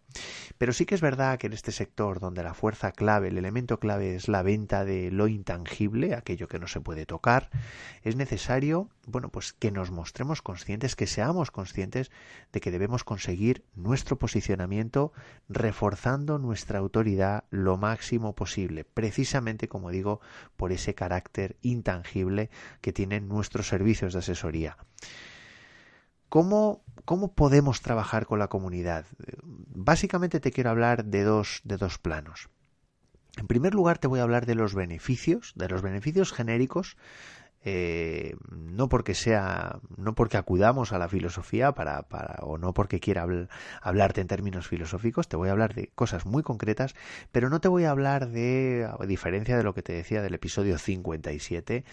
Pero 0.58 0.74
sí 0.74 0.84
que 0.84 0.94
es 0.94 1.00
verdad 1.00 1.38
que 1.38 1.46
en 1.46 1.54
este 1.54 1.72
sector 1.72 2.20
donde 2.20 2.42
la 2.42 2.54
fuerza 2.54 2.92
clave, 2.92 3.28
el 3.28 3.38
elemento 3.38 3.80
clave 3.80 4.14
es 4.14 4.28
la 4.28 4.42
venta 4.42 4.84
de 4.84 5.10
lo 5.10 5.28
intangible, 5.28 6.14
aquello 6.14 6.48
que 6.48 6.58
no 6.58 6.68
se 6.68 6.80
puede 6.80 7.06
tocar, 7.06 7.48
es 8.02 8.16
necesario, 8.16 8.90
bueno, 9.06 9.30
pues 9.30 9.52
que 9.52 9.70
nos 9.70 9.90
mostremos 9.90 10.42
conscientes, 10.42 10.94
que 10.94 11.06
seamos 11.06 11.50
conscientes 11.50 12.10
de 12.52 12.60
que 12.60 12.70
debemos 12.70 13.04
conseguir 13.04 13.64
nuestro 13.74 14.18
posicionamiento 14.18 15.12
reforzando 15.86 16.38
nuestra 16.38 16.80
autoridad 16.80 17.44
lo 17.50 17.76
máximo 17.76 18.34
posible, 18.34 18.84
precisamente 18.84 19.68
como 19.68 19.90
digo, 19.90 20.20
por 20.56 20.72
ese 20.72 20.96
carácter 20.96 21.56
intangible 21.62 22.50
que 22.80 22.92
tienen 22.92 23.28
nuestros 23.28 23.68
servicios 23.68 24.12
de 24.12 24.18
asesoría. 24.18 24.78
¿Cómo, 26.28 26.82
¿Cómo, 27.04 27.34
podemos 27.34 27.82
trabajar 27.82 28.26
con 28.26 28.40
la 28.40 28.48
comunidad? 28.48 29.06
Básicamente 29.44 30.40
te 30.40 30.50
quiero 30.50 30.70
hablar 30.70 31.04
de 31.04 31.22
dos, 31.22 31.60
de 31.62 31.76
dos 31.76 31.98
planos. 31.98 32.48
En 33.36 33.46
primer 33.46 33.72
lugar, 33.72 33.98
te 33.98 34.08
voy 34.08 34.18
a 34.18 34.24
hablar 34.24 34.44
de 34.44 34.56
los 34.56 34.74
beneficios, 34.74 35.52
de 35.54 35.68
los 35.68 35.82
beneficios 35.82 36.32
genéricos 36.32 36.96
eh, 37.68 38.37
no 38.49 38.88
porque 38.88 39.12
sea, 39.16 39.80
no 39.96 40.14
porque 40.14 40.37
acudamos 40.37 40.92
a 40.92 40.99
la 40.99 41.08
filosofía 41.08 41.73
para, 41.73 42.02
para 42.02 42.37
o 42.44 42.58
no 42.58 42.73
porque 42.73 43.00
quiera 43.00 43.26
hablarte 43.82 44.20
en 44.20 44.28
términos 44.28 44.68
filosóficos, 44.68 45.26
te 45.26 45.37
voy 45.37 45.49
a 45.49 45.52
hablar 45.52 45.75
de 45.75 45.88
cosas 45.88 46.26
muy 46.26 46.44
concretas, 46.44 46.94
pero 47.32 47.50
no 47.50 47.61
te 47.61 47.66
voy 47.66 47.82
a 47.82 47.90
hablar 47.90 48.28
de, 48.28 48.88
a 48.88 49.04
diferencia 49.04 49.56
de 49.56 49.64
lo 49.64 49.75
que 49.75 49.82
te 49.82 49.94
decía 49.94 50.23
del 50.23 50.35
episodio 50.35 50.78
57, 50.78 51.85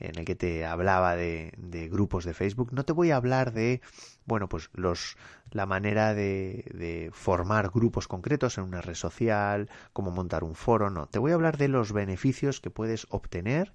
en 0.00 0.18
el 0.18 0.24
que 0.24 0.34
te 0.34 0.66
hablaba 0.66 1.14
de, 1.14 1.52
de 1.58 1.88
grupos 1.88 2.24
de 2.24 2.34
Facebook, 2.34 2.72
no 2.72 2.84
te 2.84 2.92
voy 2.92 3.12
a 3.12 3.16
hablar 3.16 3.52
de, 3.52 3.82
bueno, 4.26 4.48
pues 4.48 4.68
los, 4.72 5.16
la 5.52 5.64
manera 5.64 6.12
de, 6.12 6.64
de 6.74 7.10
formar 7.12 7.70
grupos 7.70 8.08
concretos 8.08 8.58
en 8.58 8.64
una 8.64 8.80
red 8.80 8.94
social, 8.94 9.70
cómo 9.92 10.10
montar 10.10 10.42
un 10.42 10.56
foro, 10.56 10.90
no, 10.90 11.06
te 11.06 11.20
voy 11.20 11.30
a 11.30 11.34
hablar 11.34 11.56
de 11.56 11.68
los 11.68 11.92
beneficios 11.92 12.60
que 12.60 12.70
puedes 12.70 13.06
obtener 13.10 13.72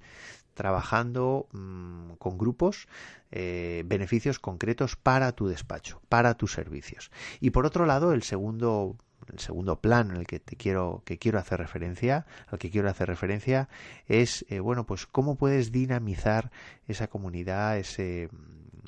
trabajando 0.55 1.47
mm, 1.51 2.13
con 2.17 2.39
grupos 2.39 2.87
eh, 3.31 3.83
beneficios 3.85 4.39
concretos 4.39 4.95
para 4.95 5.31
tu 5.33 5.47
despacho, 5.47 6.01
para 6.09 6.33
tus 6.33 6.53
servicios. 6.53 7.11
Y 7.39 7.51
por 7.51 7.67
otro 7.67 7.85
lado, 7.85 8.13
el 8.13 8.23
segundo 8.23 8.97
el 9.31 9.39
segundo 9.39 9.81
plan 9.81 10.11
en 10.11 10.17
el 10.17 10.27
que 10.27 10.39
te 10.39 10.55
quiero 10.55 11.01
que 11.03 11.17
quiero 11.17 11.39
hacer 11.39 11.59
referencia 11.59 12.27
al 12.47 12.59
que 12.59 12.69
quiero 12.69 12.89
hacer 12.89 13.07
referencia 13.07 13.69
es 14.07 14.45
eh, 14.49 14.59
bueno 14.59 14.85
pues 14.85 15.07
cómo 15.07 15.35
puedes 15.35 15.71
dinamizar 15.71 16.51
esa 16.87 17.07
comunidad 17.07 17.79
ese 17.79 18.29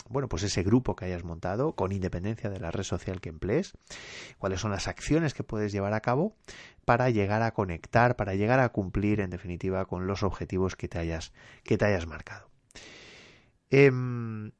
bueno, 0.09 0.27
pues 0.29 0.43
ese 0.43 0.63
grupo 0.63 0.95
que 0.95 1.05
hayas 1.05 1.23
montado, 1.23 1.73
con 1.73 1.91
independencia 1.91 2.49
de 2.49 2.59
la 2.59 2.71
red 2.71 2.83
social 2.83 3.21
que 3.21 3.29
emplees, 3.29 3.73
cuáles 4.37 4.61
son 4.61 4.71
las 4.71 4.87
acciones 4.87 5.33
que 5.33 5.43
puedes 5.43 5.71
llevar 5.71 5.93
a 5.93 6.01
cabo 6.01 6.35
para 6.85 7.09
llegar 7.09 7.41
a 7.41 7.53
conectar, 7.53 8.15
para 8.15 8.35
llegar 8.35 8.59
a 8.59 8.69
cumplir, 8.69 9.19
en 9.19 9.29
definitiva, 9.29 9.85
con 9.85 10.07
los 10.07 10.23
objetivos 10.23 10.75
que 10.75 10.87
te 10.87 10.99
hayas, 10.99 11.33
que 11.63 11.77
te 11.77 11.85
hayas 11.85 12.07
marcado. 12.07 12.49
Em, 13.69 14.51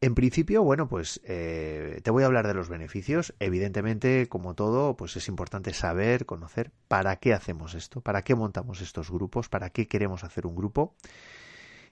en 0.00 0.14
principio, 0.14 0.62
bueno, 0.62 0.88
pues 0.88 1.20
eh, 1.24 2.00
te 2.02 2.10
voy 2.10 2.22
a 2.22 2.26
hablar 2.26 2.46
de 2.46 2.54
los 2.54 2.68
beneficios. 2.68 3.34
Evidentemente, 3.40 4.28
como 4.28 4.54
todo, 4.54 4.96
pues 4.96 5.16
es 5.16 5.26
importante 5.28 5.72
saber, 5.72 6.26
conocer 6.26 6.70
para 6.86 7.16
qué 7.16 7.32
hacemos 7.32 7.74
esto, 7.74 8.02
para 8.02 8.22
qué 8.22 8.34
montamos 8.34 8.82
estos 8.82 9.10
grupos, 9.10 9.48
para 9.48 9.70
qué 9.70 9.88
queremos 9.88 10.22
hacer 10.22 10.46
un 10.46 10.54
grupo. 10.54 10.94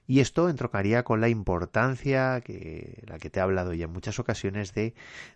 Y 0.07 0.21
esto 0.21 0.51
entrocaría 0.51 1.03
con 1.03 1.21
la 1.21 1.29
importancia 1.29 2.43
que 2.43 3.03
la 3.07 3.19
que 3.19 3.31
te 3.31 3.41
he 3.41 3.43
hablado 3.43 3.73
ya 3.73 3.87
en 3.87 3.93
muchas 3.93 4.19
ocasiones 4.19 4.75
de, 4.75 4.95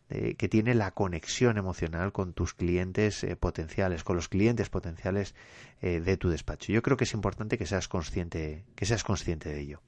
que 0.09 0.49
tiene 0.49 0.75
la 0.75 0.91
conexión 0.91 1.57
emocional 1.57 2.13
con 2.13 2.35
tus 2.35 2.53
clientes 2.53 3.25
eh, 3.25 3.35
potenciales, 3.37 4.05
con 4.05 4.17
los 4.17 4.29
clientes 4.29 4.69
potenciales 4.69 5.35
eh, 5.81 6.01
de 6.01 6.17
tu 6.19 6.29
despacho. 6.29 6.73
Yo 6.73 6.83
creo 6.83 6.99
que 6.99 7.05
es 7.05 7.15
importante 7.15 7.57
que 7.57 7.67
seas 7.67 7.89
consciente, 7.89 8.65
que 8.75 8.85
seas 8.85 9.05
consciente 9.05 9.49
de 9.49 9.61
ello. 9.61 9.81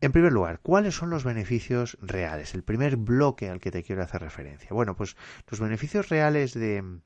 En 0.00 0.12
primer 0.12 0.32
lugar, 0.32 0.60
¿cuáles 0.62 0.94
son 0.94 1.10
los 1.10 1.24
beneficios 1.24 1.98
reales? 2.00 2.54
El 2.54 2.62
primer 2.62 2.96
bloque 2.96 3.50
al 3.50 3.60
que 3.60 3.70
te 3.70 3.82
quiero 3.82 4.02
hacer 4.02 4.22
referencia. 4.22 4.68
Bueno, 4.70 4.96
pues 4.96 5.16
los 5.50 5.60
beneficios 5.60 6.08
reales 6.08 6.54
de, 6.54 7.00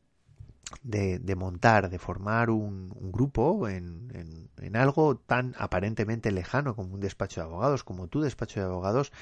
de, 0.83 1.35
montar, 1.37 1.91
de 1.91 1.99
formar 1.99 2.51
un, 2.51 2.91
grupo 3.13 3.69
en, 3.69 4.49
en, 4.61 4.77
algo 4.77 5.17
tan 5.17 5.55
aparentemente 5.59 6.33
lejano 6.33 6.75
como 6.75 6.95
un 6.95 7.01
despacho 7.01 7.41
de 7.41 7.47
abogados, 7.47 7.85
como 7.85 8.09
tu 8.09 8.21
despacho 8.21 8.61
de 8.61 8.67
abogados, 8.67 9.13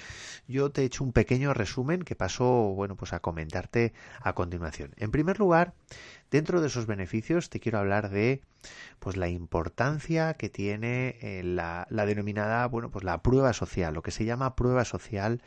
yo 0.49 0.71
te 0.71 0.83
he 0.83 0.85
hecho 0.85 1.05
un 1.05 1.13
pequeño 1.13 1.53
resumen 1.53 2.03
que 2.03 2.15
paso, 2.15 2.45
bueno, 2.75 2.97
pues 2.97 3.13
a 3.13 3.21
comentarte 3.21 3.93
a 4.21 4.33
continuación. 4.35 4.93
En 4.97 5.11
primer 5.11 5.39
lugar, 5.39 5.75
dentro 6.31 6.61
de 6.61 6.69
esos 6.69 6.87
beneficios 6.87 7.51
te 7.51 7.61
quiero 7.61 7.79
hablar 7.79 8.11
de 8.11 8.43
pues 9.01 9.17
la 9.17 9.29
importancia 9.29 10.35
que 10.35 10.49
tiene 10.49 11.17
eh, 11.21 11.43
la, 11.43 11.87
la, 11.91 12.07
denominada, 12.07 12.67
bueno, 12.69 12.91
pues 12.91 13.05
la 13.05 13.21
prueba 13.21 13.53
social, 13.53 13.93
lo 13.95 14.03
que 14.03 14.13
se 14.13 14.25
llama 14.25 14.55
prueba 14.55 14.85
social 14.85 15.43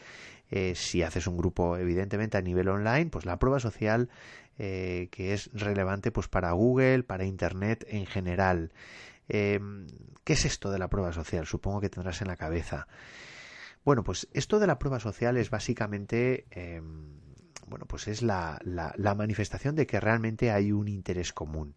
eh, 0.52 0.74
si 0.76 1.02
haces 1.02 1.26
un 1.26 1.38
grupo 1.38 1.76
evidentemente 1.78 2.38
a 2.38 2.42
nivel 2.42 2.70
online, 2.70 3.08
pues 3.08 3.26
la 3.26 3.40
prueba 3.40 3.60
social 3.60 4.10
eh, 4.58 5.10
que 5.12 5.34
es 5.34 5.50
relevante 5.54 6.12
pues 6.12 6.28
para 6.28 6.52
Google, 6.52 7.04
para 7.04 7.26
Internet 7.26 7.86
en 7.90 8.06
general. 8.06 8.72
Eh, 9.28 9.60
¿Qué 10.24 10.34
es 10.34 10.46
esto 10.46 10.72
de 10.72 10.80
la 10.80 10.90
prueba 10.90 11.14
social? 11.14 11.46
Supongo 11.46 11.82
que 11.82 11.90
tendrás 11.90 12.22
en 12.22 12.28
la 12.28 12.38
cabeza. 12.38 12.88
Bueno, 13.84 14.04
pues 14.04 14.28
esto 14.34 14.60
de 14.60 14.68
la 14.68 14.80
prueba 14.80 15.00
social 15.00 15.38
es 15.38 15.52
básicamente, 15.52 16.46
bueno, 17.68 17.86
pues 17.86 18.08
es 18.08 18.24
la, 18.24 18.60
manifestación 19.16 19.76
de 19.76 19.86
que 19.86 20.00
realmente 20.00 20.52
hay 20.52 20.72
un 20.72 20.88
interés 20.88 21.34
común. 21.34 21.76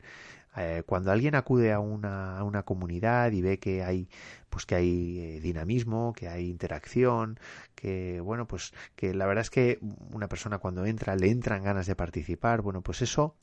Eh, 0.59 0.83
cuando 0.87 1.13
alguien 1.13 1.35
acude 1.35 1.73
a 1.73 1.81
una, 1.81 2.39
a 2.39 2.45
una, 2.45 2.65
comunidad 2.65 3.33
y 3.33 3.43
ve 3.43 3.59
que 3.59 3.83
hay 3.85 4.09
pues 4.51 4.67
que 4.67 4.75
hay 4.75 5.19
eh, 5.21 5.41
dinamismo, 5.41 6.13
que 6.15 6.29
hay 6.29 6.49
interacción, 6.49 7.39
que 7.75 8.21
bueno, 8.21 8.47
pues 8.47 8.73
que 8.97 9.15
la 9.15 9.27
verdad 9.27 9.43
es 9.43 9.51
que 9.51 9.79
una 10.11 10.29
persona 10.29 10.59
cuando 10.59 10.85
entra 10.87 11.17
le 11.17 11.31
entran 11.31 11.63
ganas 11.63 11.87
de 11.87 11.95
participar, 11.95 12.63
bueno, 12.63 12.83
pues 12.83 13.03
eso 13.03 13.37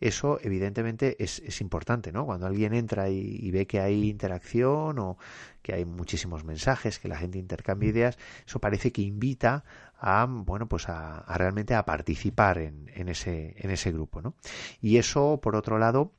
eso 0.00 0.38
evidentemente 0.42 1.16
es, 1.22 1.40
es 1.40 1.60
importante, 1.60 2.12
¿no? 2.12 2.24
Cuando 2.24 2.46
alguien 2.46 2.72
entra 2.72 3.08
y, 3.08 3.50
ve 3.50 3.66
que 3.66 3.80
hay 3.80 4.08
interacción 4.08 4.98
o 4.98 5.18
que 5.62 5.74
hay 5.74 5.84
muchísimos 5.84 6.44
mensajes, 6.44 6.98
que 6.98 7.08
la 7.08 7.16
gente 7.16 7.38
intercambia 7.38 7.90
ideas, 7.90 8.18
eso 8.46 8.60
parece 8.60 8.92
que 8.92 9.02
invita 9.02 9.64
a, 9.98 10.26
bueno, 10.28 10.68
pues 10.68 10.88
a, 10.88 11.18
a 11.18 11.38
realmente 11.38 11.74
a 11.74 11.84
participar 11.84 12.58
en, 12.58 12.90
en, 12.94 13.08
ese, 13.08 13.54
en 13.58 13.70
ese 13.70 13.90
grupo, 13.90 14.22
¿no? 14.22 14.34
Y 14.80 14.98
eso, 14.98 15.40
por 15.42 15.56
otro 15.56 15.78
lado, 15.78 16.12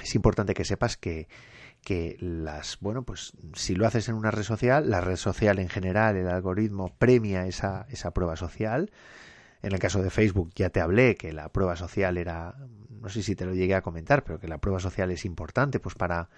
es 0.00 0.14
importante 0.14 0.54
que 0.54 0.64
sepas 0.64 0.96
que, 0.96 1.28
que 1.82 2.16
las, 2.20 2.78
bueno, 2.80 3.02
pues 3.02 3.32
si 3.54 3.74
lo 3.74 3.86
haces 3.86 4.08
en 4.08 4.14
una 4.14 4.30
red 4.30 4.44
social, 4.44 4.88
la 4.88 5.00
red 5.00 5.16
social 5.16 5.58
en 5.58 5.68
general, 5.68 6.16
el 6.16 6.28
algoritmo 6.28 6.94
premia 6.98 7.46
esa, 7.46 7.86
esa 7.90 8.12
prueba 8.12 8.36
social. 8.36 8.90
En 9.62 9.72
el 9.72 9.78
caso 9.78 10.02
de 10.02 10.10
Facebook 10.10 10.50
ya 10.54 10.70
te 10.70 10.80
hablé 10.80 11.16
que 11.16 11.32
la 11.32 11.48
prueba 11.50 11.76
social 11.76 12.18
era, 12.18 12.56
no 13.00 13.08
sé 13.08 13.22
si 13.22 13.36
te 13.36 13.44
lo 13.44 13.54
llegué 13.54 13.74
a 13.74 13.82
comentar, 13.82 14.24
pero 14.24 14.40
que 14.40 14.48
la 14.48 14.58
prueba 14.58 14.80
social 14.80 15.10
es 15.10 15.24
importante, 15.24 15.78
pues 15.78 15.94
para 15.94 16.30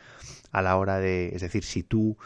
a 0.50 0.62
la 0.62 0.76
hora 0.76 0.98
de, 0.98 1.30
es 1.34 1.40
decir, 1.40 1.64
si 1.64 1.82
tú, 1.82 2.18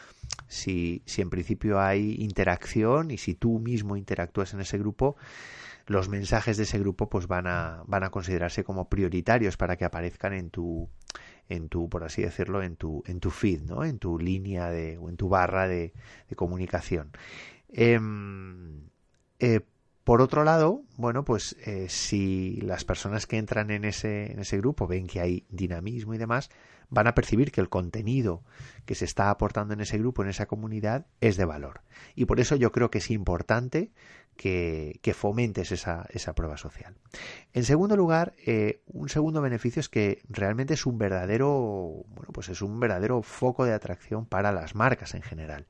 si, 0.47 1.01
si 1.05 1.21
en 1.21 1.29
principio 1.29 1.79
hay 1.79 2.15
interacción 2.19 3.11
y 3.11 3.17
si 3.17 3.35
tú 3.35 3.59
mismo 3.59 3.95
interactúas 3.95 4.53
en 4.53 4.61
ese 4.61 4.77
grupo, 4.77 5.15
los 5.87 6.09
mensajes 6.09 6.57
de 6.57 6.63
ese 6.63 6.79
grupo 6.79 7.09
pues 7.09 7.27
van 7.27 7.47
a, 7.47 7.83
van 7.87 8.03
a 8.03 8.11
considerarse 8.11 8.63
como 8.63 8.89
prioritarios 8.89 9.57
para 9.57 9.75
que 9.77 9.85
aparezcan 9.85 10.33
en 10.33 10.49
tu, 10.49 10.89
en 11.49 11.69
tu, 11.69 11.89
por 11.89 12.03
así 12.03 12.21
decirlo, 12.21 12.63
en 12.63 12.75
tu, 12.75 13.03
en 13.07 13.19
tu 13.19 13.31
feed, 13.31 13.63
¿no? 13.63 13.83
En 13.83 13.99
tu 13.99 14.19
línea 14.19 14.69
de, 14.69 14.97
o 14.97 15.09
en 15.09 15.17
tu 15.17 15.29
barra 15.29 15.67
de, 15.67 15.93
comunicación. 16.35 17.11
Em, 17.69 18.89
eh, 19.39 19.61
Por 20.03 20.21
otro 20.21 20.43
lado, 20.43 20.83
bueno, 20.97 21.23
pues 21.23 21.55
eh, 21.65 21.87
si 21.89 22.59
las 22.61 22.83
personas 22.83 23.27
que 23.27 23.37
entran 23.37 23.69
en 23.71 23.85
ese, 23.85 24.31
en 24.31 24.39
ese 24.39 24.57
grupo 24.57 24.87
ven 24.87 25.07
que 25.07 25.19
hay 25.21 25.45
dinamismo 25.49 26.13
y 26.15 26.17
demás, 26.17 26.49
van 26.89 27.07
a 27.07 27.15
percibir 27.15 27.51
que 27.51 27.61
el 27.61 27.69
contenido 27.69 28.43
que 28.85 28.95
se 28.95 29.05
está 29.05 29.29
aportando 29.29 29.73
en 29.73 29.81
ese 29.81 29.97
grupo, 29.97 30.23
en 30.23 30.29
esa 30.29 30.47
comunidad, 30.47 31.05
es 31.21 31.37
de 31.37 31.45
valor. 31.45 31.81
Y 32.15 32.25
por 32.25 32.39
eso 32.39 32.55
yo 32.55 32.71
creo 32.71 32.89
que 32.89 32.97
es 32.97 33.11
importante 33.11 33.91
que, 34.35 35.13
fomentes 35.13 35.71
esa, 35.71 36.05
esa, 36.11 36.33
prueba 36.33 36.55
social. 36.55 36.95
En 37.53 37.65
segundo 37.65 37.97
lugar, 37.97 38.33
eh, 38.45 38.81
un 38.87 39.09
segundo 39.09 39.41
beneficio 39.41 39.81
es 39.81 39.89
que 39.89 40.21
realmente 40.29 40.75
es 40.75 40.85
un 40.85 40.97
verdadero, 40.97 42.05
bueno, 42.07 42.29
pues 42.31 42.47
es 42.47 42.61
un 42.61 42.79
verdadero 42.79 43.21
foco 43.21 43.65
de 43.65 43.73
atracción 43.73 44.25
para 44.25 44.53
las 44.53 44.75
marcas 44.75 45.13
en 45.13 45.23
general. 45.23 45.67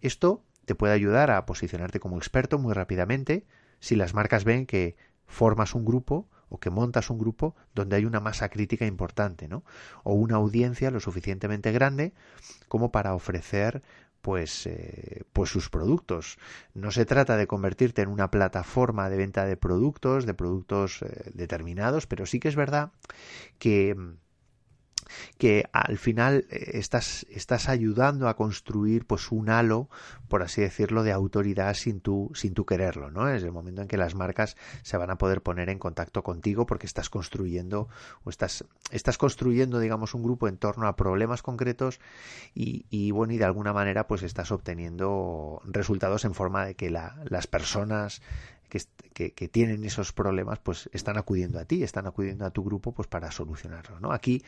Esto 0.00 0.44
te 0.64 0.76
puede 0.76 0.94
ayudar 0.94 1.32
a 1.32 1.44
posicionarte 1.46 1.98
como 1.98 2.16
experto 2.16 2.58
muy 2.58 2.72
rápidamente 2.74 3.44
si 3.80 3.96
las 3.96 4.14
marcas 4.14 4.44
ven 4.44 4.66
que 4.66 4.94
formas 5.26 5.74
un 5.74 5.84
grupo 5.84 6.28
o 6.52 6.60
que 6.60 6.70
montas 6.70 7.08
un 7.08 7.18
grupo 7.18 7.56
donde 7.74 7.96
hay 7.96 8.04
una 8.04 8.20
masa 8.20 8.50
crítica 8.50 8.84
importante, 8.84 9.48
¿no? 9.48 9.64
O 10.04 10.12
una 10.12 10.36
audiencia 10.36 10.90
lo 10.90 11.00
suficientemente 11.00 11.72
grande 11.72 12.12
como 12.68 12.92
para 12.92 13.14
ofrecer 13.14 13.82
pues, 14.20 14.66
eh, 14.66 15.24
pues 15.32 15.50
sus 15.50 15.70
productos. 15.70 16.38
No 16.74 16.90
se 16.90 17.06
trata 17.06 17.36
de 17.36 17.46
convertirte 17.46 18.02
en 18.02 18.08
una 18.08 18.30
plataforma 18.30 19.08
de 19.08 19.16
venta 19.16 19.46
de 19.46 19.56
productos, 19.56 20.26
de 20.26 20.34
productos 20.34 21.02
eh, 21.02 21.30
determinados, 21.34 22.06
pero 22.06 22.26
sí 22.26 22.38
que 22.38 22.48
es 22.48 22.56
verdad 22.56 22.92
que 23.58 23.96
que 25.38 25.68
al 25.72 25.98
final 25.98 26.46
eh, 26.50 26.72
estás, 26.74 27.26
estás 27.30 27.68
ayudando 27.68 28.28
a 28.28 28.36
construir 28.36 29.06
pues 29.06 29.30
un 29.32 29.50
halo, 29.50 29.88
por 30.28 30.42
así 30.42 30.60
decirlo, 30.60 31.02
de 31.02 31.12
autoridad 31.12 31.74
sin 31.74 32.00
tú, 32.00 32.30
sin 32.34 32.54
tú 32.54 32.64
quererlo, 32.64 33.10
¿no? 33.10 33.28
Es 33.28 33.42
el 33.42 33.52
momento 33.52 33.82
en 33.82 33.88
que 33.88 33.96
las 33.96 34.14
marcas 34.14 34.56
se 34.82 34.96
van 34.96 35.10
a 35.10 35.18
poder 35.18 35.42
poner 35.42 35.68
en 35.68 35.78
contacto 35.78 36.22
contigo 36.22 36.66
porque 36.66 36.86
estás 36.86 37.10
construyendo 37.10 37.88
o 38.24 38.30
estás, 38.30 38.64
estás 38.90 39.18
construyendo, 39.18 39.78
digamos, 39.78 40.14
un 40.14 40.22
grupo 40.22 40.48
en 40.48 40.56
torno 40.56 40.86
a 40.86 40.96
problemas 40.96 41.42
concretos 41.42 42.00
y, 42.54 42.86
y 42.90 43.10
bueno, 43.10 43.32
y 43.32 43.38
de 43.38 43.44
alguna 43.44 43.72
manera 43.72 44.06
pues 44.06 44.22
estás 44.22 44.50
obteniendo 44.50 45.60
resultados 45.64 46.24
en 46.24 46.34
forma 46.34 46.64
de 46.64 46.74
que 46.74 46.90
la, 46.90 47.16
las 47.24 47.46
personas 47.46 48.22
que, 48.72 49.48
tienen 49.48 49.84
esos 49.84 50.12
problemas, 50.12 50.58
pues 50.58 50.88
están 50.92 51.18
acudiendo 51.18 51.58
a 51.58 51.64
ti, 51.64 51.82
están 51.82 52.06
acudiendo 52.06 52.46
a 52.46 52.50
tu 52.50 52.64
grupo, 52.64 52.92
pues 52.92 53.06
para 53.06 53.30
solucionarlo, 53.30 54.00
¿no? 54.00 54.12
Aquí 54.12 54.42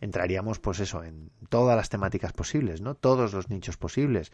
entraríamos, 0.00 0.58
pues 0.58 0.80
eso, 0.80 1.04
en 1.04 1.30
todas 1.48 1.76
las 1.76 1.90
temáticas 1.90 2.32
posibles, 2.32 2.80
¿no? 2.80 2.94
Todos 2.94 3.34
los 3.34 3.50
nichos 3.50 3.76
posibles. 3.76 4.32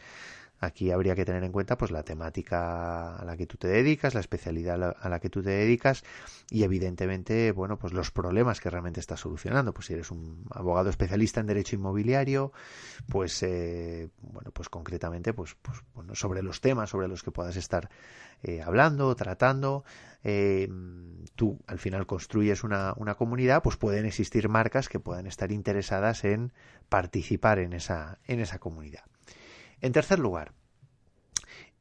Aquí 0.62 0.92
habría 0.92 1.16
que 1.16 1.24
tener 1.24 1.42
en 1.42 1.50
cuenta 1.50 1.76
pues 1.76 1.90
la 1.90 2.04
temática 2.04 3.16
a 3.16 3.24
la 3.24 3.36
que 3.36 3.48
tú 3.48 3.56
te 3.56 3.66
dedicas, 3.66 4.14
la 4.14 4.20
especialidad 4.20 4.94
a 4.96 5.08
la, 5.08 5.18
que 5.18 5.28
tú 5.28 5.42
te 5.42 5.50
dedicas 5.50 6.04
y 6.50 6.62
evidentemente, 6.62 7.50
bueno, 7.50 7.80
pues 7.80 7.92
los 7.92 8.12
problemas 8.12 8.60
que 8.60 8.70
realmente 8.70 9.00
estás 9.00 9.18
solucionando. 9.18 9.74
Pues 9.74 9.86
si 9.88 9.94
eres 9.94 10.12
un 10.12 10.46
abogado 10.52 10.88
especialista 10.88 11.40
en 11.40 11.48
derecho 11.48 11.74
inmobiliario, 11.74 12.52
pues 13.08 13.42
eh, 13.42 14.10
bueno, 14.20 14.52
pues 14.52 14.68
concretamente, 14.68 15.34
pues, 15.34 15.56
pues 15.60 15.82
bueno, 15.94 16.14
sobre 16.14 16.44
los 16.44 16.60
temas 16.60 16.90
sobre 16.90 17.08
los 17.08 17.24
que 17.24 17.32
puedas 17.32 17.56
estar 17.56 17.90
eh, 18.44 18.62
hablando, 18.62 19.12
tratando, 19.16 19.82
eh, 20.22 20.68
tú 21.34 21.58
al 21.66 21.80
final 21.80 22.06
construyes 22.06 22.62
una, 22.62 22.94
una 22.98 23.16
comunidad, 23.16 23.64
pues 23.64 23.76
pueden 23.76 24.06
existir 24.06 24.48
marcas 24.48 24.88
que 24.88 25.00
puedan 25.00 25.26
estar 25.26 25.50
interesadas 25.50 26.22
en 26.22 26.52
participar 26.88 27.58
en 27.58 27.72
esa, 27.72 28.20
en 28.28 28.38
esa 28.38 28.60
comunidad. 28.60 29.11
En 29.82 29.92
tercer 29.92 30.20
lugar, 30.20 30.52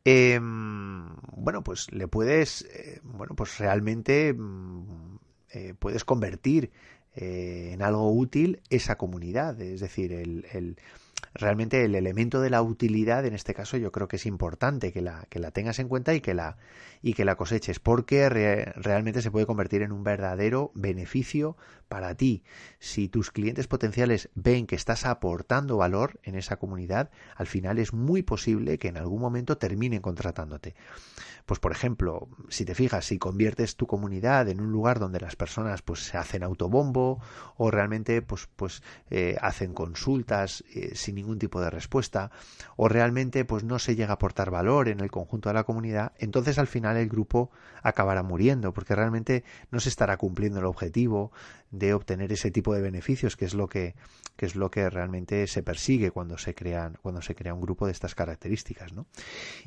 em, 0.04 1.16
bueno, 1.38 1.64
pues 1.64 1.92
le 1.92 2.08
puedes, 2.08 2.64
eh, 2.64 3.00
bueno, 3.04 3.36
pues 3.36 3.60
realmente 3.60 4.34
mm, 4.34 5.18
eh, 5.52 5.76
puedes 5.78 6.04
convertir 6.04 6.72
eh, 7.14 7.70
en 7.74 7.82
algo 7.84 8.12
útil 8.12 8.62
esa 8.70 8.98
comunidad, 8.98 9.62
es 9.62 9.82
decir, 9.82 10.12
el, 10.14 10.78
realmente 11.34 11.84
el 11.86 11.96
elemento 11.96 12.42
de 12.42 12.50
la 12.50 12.62
utilidad 12.62 13.26
en 13.26 13.34
este 13.34 13.54
caso 13.54 13.78
yo 13.78 13.92
creo 13.92 14.08
que 14.08 14.18
es 14.18 14.26
importante 14.26 14.92
que 14.92 15.02
la, 15.02 15.26
que 15.30 15.40
la 15.40 15.52
tengas 15.52 15.80
en 15.80 15.88
cuenta 15.88 16.14
y 16.14 16.22
que 16.22 16.34
la, 16.34 16.58
y 17.02 17.14
que 17.14 17.26
la 17.26 17.36
coseches 17.36 17.80
porque 17.80 18.30
realmente 18.30 19.22
se 19.22 19.32
puede 19.32 19.46
convertir 19.46 19.82
en 19.82 19.92
un 19.92 20.04
verdadero 20.04 20.72
beneficio 20.76 21.58
para 21.88 22.16
ti. 22.16 22.44
Si 22.80 23.10
tus 23.10 23.32
clientes 23.32 23.68
potenciales 23.68 24.30
ven 24.34 24.66
que 24.66 24.76
estás 24.76 25.06
aportando 25.06 25.78
valor 25.78 26.20
en 26.24 26.36
esa 26.36 26.58
comunidad, 26.58 27.12
al 27.36 27.48
final 27.48 27.80
es 27.80 27.94
muy 27.94 28.24
posible 28.24 28.78
que 28.78 28.88
en 28.88 28.98
algún 28.98 29.20
momento 29.20 29.58
terminen 29.58 30.02
contratándote. 30.02 30.76
Pues 31.46 31.60
por 31.60 31.72
ejemplo, 31.72 32.30
si 32.50 32.66
te 32.66 32.76
fijas, 32.76 33.06
si 33.06 33.18
conviertes 33.18 33.76
tu 33.76 33.88
comunidad 33.88 34.48
en 34.48 34.62
un 34.62 34.72
lugar 34.72 35.00
donde 35.00 35.20
las 35.20 35.36
personas 35.36 35.82
pues 35.82 36.00
se 36.00 36.18
hacen 36.18 36.44
autobombo 36.44 37.20
o 37.58 37.72
realmente 37.72 38.22
pues 38.22 38.48
pues 38.56 38.84
eh, 39.10 39.36
hacen 39.42 39.74
consultas 39.74 40.64
eh, 40.74 40.92
sin 40.96 41.18
ningún 41.22 41.40
tipo 41.40 41.62
de 41.62 41.70
respuesta 41.70 42.32
o 42.76 42.88
realmente 42.88 43.46
pues 43.46 43.64
no 43.64 43.80
se 43.80 43.96
llega 43.96 44.12
a 44.12 44.14
aportar 44.14 44.50
valor 44.52 44.90
en 44.90 45.00
el 45.00 45.12
conjunto 45.12 45.50
de 45.50 45.54
la 45.54 45.64
comunidad, 45.64 46.14
entonces 46.18 46.58
al 46.58 46.68
final 46.68 46.98
el 46.98 47.10
grupo 47.10 47.52
acabará 47.84 48.24
muriendo 48.24 48.74
porque 48.74 48.96
realmente 48.96 49.44
no 49.72 49.80
se 49.80 49.90
estará 49.90 50.18
cumpliendo 50.18 50.60
el 50.60 50.66
objetivo 50.66 51.32
de 51.72 51.94
obtener 51.94 52.32
ese 52.32 52.52
tipo 52.52 52.74
de 52.74 52.82
beneficios 52.82 53.38
que 53.38 53.46
es 53.46 53.54
lo 53.54 53.70
que, 53.70 53.96
que 54.36 54.46
es 54.46 54.56
lo 54.56 54.72
que 54.72 54.90
realmente 54.90 55.48
se 55.48 55.64
persigue 55.64 56.12
cuando 56.12 56.38
se 56.38 56.54
crean 56.54 56.98
cuando 57.02 57.22
se 57.22 57.36
crea 57.36 57.54
un 57.54 57.62
grupo 57.62 57.86
de 57.86 57.92
estas 57.92 58.16
características 58.16 58.94
¿no? 58.94 59.06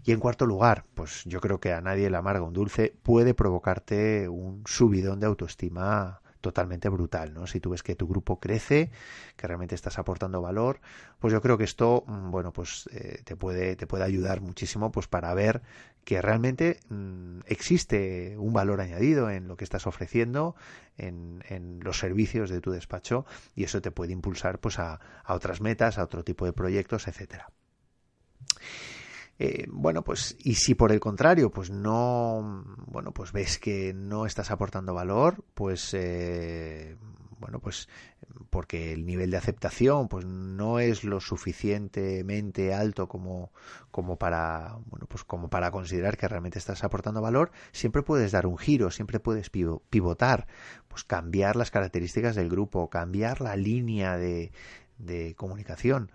y 0.04 0.12
en 0.12 0.20
cuarto 0.20 0.46
lugar 0.46 0.84
pues 0.94 1.22
yo 1.24 1.40
creo 1.40 1.60
que 1.60 1.72
a 1.72 1.80
nadie 1.80 2.10
le 2.10 2.16
amarga 2.16 2.42
un 2.42 2.52
dulce 2.52 2.94
puede 3.02 3.34
provocarte 3.34 4.28
un 4.28 4.62
subidón 4.66 5.20
de 5.20 5.26
autoestima 5.26 6.20
totalmente 6.44 6.90
brutal, 6.90 7.32
¿no? 7.32 7.46
Si 7.46 7.58
tú 7.58 7.70
ves 7.70 7.82
que 7.82 7.96
tu 7.96 8.06
grupo 8.06 8.38
crece, 8.38 8.90
que 9.36 9.46
realmente 9.46 9.74
estás 9.74 9.98
aportando 9.98 10.42
valor, 10.42 10.80
pues 11.18 11.32
yo 11.32 11.40
creo 11.40 11.56
que 11.56 11.64
esto, 11.64 12.04
mm, 12.06 12.30
bueno, 12.30 12.52
pues 12.52 12.86
eh, 12.92 13.22
te 13.24 13.34
puede 13.34 13.76
te 13.76 13.86
puede 13.86 14.04
ayudar 14.04 14.42
muchísimo, 14.42 14.92
pues 14.92 15.08
para 15.08 15.32
ver 15.32 15.62
que 16.04 16.20
realmente 16.20 16.80
mm, 16.90 17.40
existe 17.46 18.36
un 18.36 18.52
valor 18.52 18.82
añadido 18.82 19.30
en 19.30 19.48
lo 19.48 19.56
que 19.56 19.64
estás 19.64 19.86
ofreciendo, 19.86 20.54
en, 20.98 21.42
en, 21.48 21.80
los 21.80 21.98
servicios 21.98 22.50
de 22.50 22.60
tu 22.60 22.70
despacho 22.72 23.24
y 23.56 23.64
eso 23.64 23.80
te 23.80 23.90
puede 23.90 24.12
impulsar, 24.12 24.58
pues 24.58 24.78
a, 24.78 25.00
a 25.24 25.34
otras 25.34 25.62
metas, 25.62 25.96
a 25.96 26.04
otro 26.04 26.24
tipo 26.24 26.44
de 26.44 26.52
proyectos, 26.52 27.08
etcétera. 27.08 27.48
Eh, 29.38 29.66
bueno, 29.68 30.02
pues, 30.04 30.36
y 30.38 30.54
si 30.54 30.74
por 30.74 30.92
el 30.92 31.00
contrario, 31.00 31.50
pues 31.50 31.70
no, 31.70 32.64
bueno, 32.86 33.12
pues 33.12 33.32
ves 33.32 33.58
que 33.58 33.92
no 33.92 34.26
estás 34.26 34.50
aportando 34.50 34.94
valor, 34.94 35.44
pues, 35.54 35.92
eh, 35.94 36.96
bueno, 37.40 37.58
pues, 37.58 37.88
porque 38.50 38.92
el 38.92 39.04
nivel 39.04 39.30
de 39.32 39.36
aceptación, 39.36 40.08
pues, 40.08 40.24
no 40.24 40.78
es 40.78 41.02
lo 41.02 41.20
suficientemente 41.20 42.72
alto 42.72 43.08
como, 43.08 43.52
como 43.90 44.16
para, 44.18 44.78
bueno, 44.86 45.06
pues, 45.08 45.24
como 45.24 45.50
para 45.50 45.72
considerar 45.72 46.16
que 46.16 46.28
realmente 46.28 46.60
estás 46.60 46.84
aportando 46.84 47.20
valor, 47.20 47.50
siempre 47.72 48.02
puedes 48.02 48.30
dar 48.32 48.46
un 48.46 48.56
giro, 48.56 48.92
siempre 48.92 49.18
puedes 49.18 49.50
pivotar, 49.50 50.46
pues, 50.86 51.02
cambiar 51.02 51.56
las 51.56 51.72
características 51.72 52.36
del 52.36 52.48
grupo, 52.50 52.88
cambiar 52.88 53.40
la 53.40 53.56
línea 53.56 54.16
de, 54.16 54.52
de 54.98 55.34
comunicación 55.34 56.12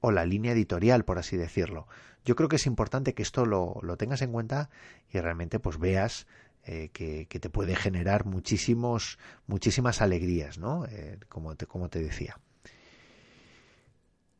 o 0.00 0.12
la 0.12 0.24
línea 0.24 0.52
editorial, 0.52 1.04
por 1.04 1.18
así 1.18 1.36
decirlo 1.36 1.88
yo 2.24 2.36
creo 2.36 2.48
que 2.48 2.56
es 2.56 2.66
importante 2.66 3.14
que 3.14 3.22
esto 3.22 3.46
lo, 3.46 3.78
lo 3.82 3.96
tengas 3.96 4.22
en 4.22 4.32
cuenta 4.32 4.70
y 5.12 5.18
realmente 5.20 5.58
pues 5.58 5.78
veas 5.78 6.26
eh, 6.64 6.90
que, 6.92 7.26
que, 7.26 7.40
te 7.40 7.48
puede 7.48 7.74
generar 7.74 8.26
muchísimos, 8.26 9.18
muchísimas 9.46 10.02
alegrías, 10.02 10.58
¿no? 10.58 10.84
Eh, 10.86 11.18
como, 11.28 11.54
te, 11.56 11.66
como 11.66 11.88
te 11.88 12.00
decía. 12.00 12.38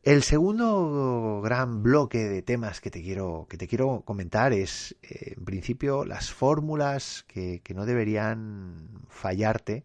El 0.02 0.22
segundo 0.22 1.40
gran 1.42 1.82
bloque 1.82 2.18
de 2.18 2.42
temas 2.42 2.80
que 2.80 2.90
te 2.90 3.02
quiero, 3.02 3.46
que 3.48 3.56
te 3.56 3.66
quiero 3.66 4.02
comentar 4.02 4.52
es, 4.52 4.96
eh, 5.02 5.34
en 5.36 5.44
principio, 5.44 6.04
las 6.04 6.30
fórmulas 6.30 7.24
que, 7.26 7.60
que 7.60 7.74
no 7.74 7.86
deberían 7.86 8.88
fallarte 9.08 9.84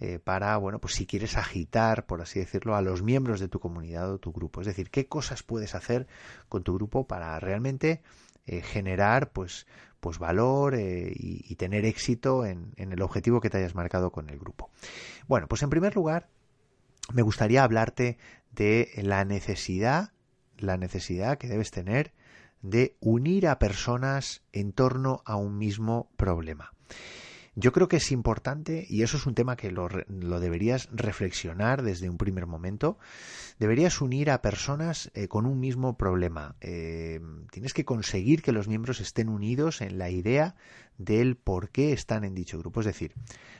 eh, 0.00 0.18
para, 0.18 0.56
bueno, 0.56 0.80
pues 0.80 0.94
si 0.94 1.06
quieres 1.06 1.36
agitar, 1.36 2.06
por 2.06 2.22
así 2.22 2.40
decirlo, 2.40 2.74
a 2.74 2.80
los 2.80 3.02
miembros 3.02 3.38
de 3.38 3.48
tu 3.48 3.60
comunidad 3.60 4.10
o 4.10 4.18
tu 4.18 4.32
grupo. 4.32 4.62
Es 4.62 4.66
decir, 4.66 4.90
qué 4.90 5.06
cosas 5.06 5.42
puedes 5.42 5.74
hacer 5.74 6.06
con 6.48 6.62
tu 6.62 6.74
grupo 6.74 7.06
para 7.06 7.38
realmente 7.38 8.00
eh, 8.46 8.62
generar, 8.62 9.30
pues, 9.32 9.66
pues 10.00 10.18
valor 10.18 10.74
eh, 10.74 11.12
y, 11.14 11.54
tener 11.56 11.84
éxito 11.84 12.46
en, 12.46 12.72
en 12.76 12.92
el 12.92 13.02
objetivo 13.02 13.42
que 13.42 13.50
te 13.50 13.58
hayas 13.58 13.74
marcado 13.74 14.10
con 14.10 14.30
el 14.30 14.38
grupo. 14.38 14.70
Bueno, 15.28 15.46
pues 15.48 15.62
en 15.62 15.68
primer 15.68 15.94
lugar, 15.94 16.30
me 17.12 17.20
gustaría 17.20 17.62
hablarte 17.62 18.16
de 18.52 18.90
la 19.02 19.26
necesidad, 19.26 20.12
la 20.56 20.78
necesidad 20.78 21.36
que 21.36 21.48
debes 21.48 21.70
tener 21.70 22.14
de 22.62 22.96
unir 23.00 23.48
a 23.48 23.58
personas 23.58 24.42
en 24.52 24.72
torno 24.72 25.22
a 25.26 25.36
un 25.36 25.58
mismo 25.58 26.10
problema. 26.16 26.72
Yo 27.56 27.72
creo 27.72 27.88
que 27.88 27.96
es 27.96 28.12
importante, 28.12 28.86
y 28.88 29.02
eso 29.02 29.16
es 29.16 29.26
un 29.26 29.34
tema 29.34 29.56
que 29.56 29.72
lo, 29.72 29.88
deberías 30.40 30.88
reflexionar 30.92 31.82
desde 31.82 32.08
un 32.08 32.16
primer 32.16 32.46
momento, 32.46 32.96
deberías 33.58 34.00
unir 34.00 34.30
a 34.30 34.40
personas 34.40 35.10
eh, 35.14 35.26
con 35.26 35.46
un 35.46 35.58
mismo 35.58 35.96
problema. 35.96 36.54
Eh, 36.60 37.20
tienes 37.50 37.74
que 37.74 37.84
conseguir 37.84 38.42
que 38.42 38.52
los 38.52 38.68
miembros 38.68 39.00
estén 39.00 39.28
unidos 39.28 39.80
en 39.80 39.98
la 39.98 40.10
idea 40.10 40.54
del 41.00 41.36
por 41.36 41.70
qué 41.70 41.92
están 41.92 42.24
en 42.24 42.34
dicho 42.34 42.58
grupo. 42.58 42.80
Es 42.80 42.86
decir, 42.86 43.14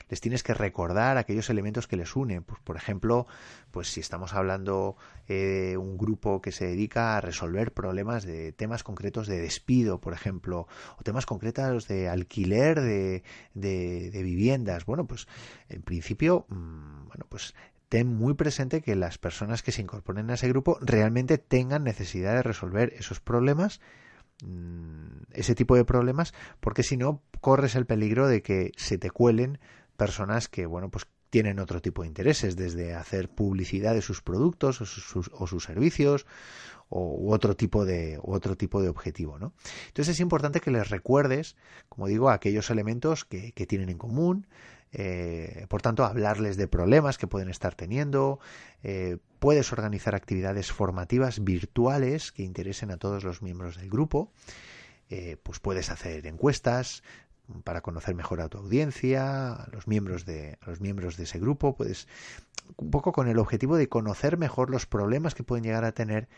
les 0.09 0.21
tienes 0.21 0.43
que 0.43 0.53
recordar 0.53 1.17
aquellos 1.17 1.49
elementos 1.49 1.87
que 1.87 1.97
les 1.97 2.15
unen. 2.15 2.43
Pues, 2.43 2.61
por 2.61 2.77
ejemplo, 2.77 3.25
pues 3.71 3.91
si 3.91 3.99
estamos 3.99 4.33
hablando 4.33 4.95
de 5.27 5.73
eh, 5.73 5.77
un 5.77 5.97
grupo 5.97 6.41
que 6.41 6.51
se 6.51 6.67
dedica 6.67 7.17
a 7.17 7.21
resolver 7.21 7.73
problemas 7.73 8.23
de 8.23 8.51
temas 8.51 8.83
concretos 8.83 9.27
de 9.27 9.41
despido, 9.41 9.99
por 9.99 10.13
ejemplo, 10.13 10.67
o 10.99 11.03
temas 11.03 11.25
concretos 11.25 11.87
de 11.87 12.09
alquiler 12.09 12.79
de, 12.79 13.23
de, 13.55 14.23
viviendas. 14.23 14.85
Bueno, 14.85 15.07
pues 15.07 15.27
en 15.67 15.81
principio, 15.81 16.45
mm, 16.49 17.07
bueno, 17.07 17.25
pues 17.27 17.55
ten 17.89 18.07
muy 18.07 18.35
presente 18.35 18.81
que 18.81 18.95
las 18.95 19.17
personas 19.17 19.63
que 19.63 19.71
se 19.71 19.81
incorporen 19.81 20.29
a 20.29 20.35
ese 20.35 20.47
grupo 20.47 20.77
realmente 20.79 21.39
tengan 21.39 21.83
necesidad 21.83 22.35
de 22.35 22.43
resolver 22.43 22.93
esos 22.97 23.19
problemas 23.19 23.81
ese 25.33 25.55
tipo 25.55 25.75
de 25.75 25.85
problemas 25.85 26.33
porque 26.59 26.83
si 26.83 26.97
no 26.97 27.21
corres 27.41 27.75
el 27.75 27.85
peligro 27.85 28.27
de 28.27 28.41
que 28.41 28.71
se 28.75 28.97
te 28.97 29.11
cuelen 29.11 29.59
personas 29.97 30.47
que 30.47 30.65
bueno 30.65 30.89
pues 30.89 31.07
tienen 31.29 31.59
otro 31.59 31.81
tipo 31.81 32.01
de 32.01 32.09
intereses 32.09 32.55
desde 32.55 32.93
hacer 32.93 33.29
publicidad 33.29 33.93
de 33.93 34.01
sus 34.01 34.21
productos 34.21 34.81
o 34.81 34.85
sus, 34.85 35.63
servicios 35.63 36.25
o 36.89 37.15
u 37.17 37.31
otro 37.31 37.55
tipo 37.55 37.85
de 37.85 38.19
otro 38.21 38.57
tipo 38.57 38.81
de 38.81 38.89
objetivo 38.89 39.39
¿no? 39.39 39.53
entonces 39.87 40.15
es 40.15 40.19
importante 40.19 40.59
que 40.59 40.71
les 40.71 40.89
recuerdes 40.89 41.55
como 41.87 42.07
digo 42.07 42.29
aquellos 42.29 42.69
elementos 42.69 43.25
que, 43.25 43.53
que 43.53 43.65
tienen 43.65 43.89
en 43.89 43.97
común 43.97 44.47
eh, 44.93 45.65
por 45.69 45.81
tanto, 45.81 46.03
hablarles 46.03 46.57
de 46.57 46.67
problemas 46.67 47.17
que 47.17 47.27
pueden 47.27 47.49
estar 47.49 47.75
teniendo. 47.75 48.39
Eh, 48.83 49.17
puedes 49.39 49.71
organizar 49.71 50.15
actividades 50.15 50.71
formativas 50.71 51.43
virtuales 51.43 52.31
que 52.31 52.43
interesen 52.43 52.91
a 52.91 52.97
todos 52.97 53.23
los 53.23 53.41
miembros 53.41 53.77
del 53.77 53.89
grupo. 53.89 54.31
Eh, 55.09 55.37
pues 55.41 55.59
puedes 55.59 55.89
hacer 55.89 56.25
encuestas 56.27 57.03
para 57.63 57.81
conocer 57.81 58.15
mejor 58.15 58.39
a 58.39 58.47
tu 58.47 58.59
audiencia, 58.59 59.53
a 59.53 59.67
los 59.71 59.87
miembros 59.87 60.25
de 60.25 60.57
los 60.65 60.79
miembros 60.79 61.17
de 61.17 61.23
ese 61.23 61.37
grupo, 61.37 61.75
puedes 61.75 62.07
un 62.77 62.91
poco 62.91 63.11
con 63.11 63.27
el 63.27 63.39
objetivo 63.39 63.75
de 63.75 63.89
conocer 63.89 64.37
mejor 64.37 64.69
los 64.69 64.85
problemas 64.85 65.35
que 65.35 65.43
pueden 65.43 65.65
llegar 65.65 65.83
a 65.83 65.91
tener 65.91 66.29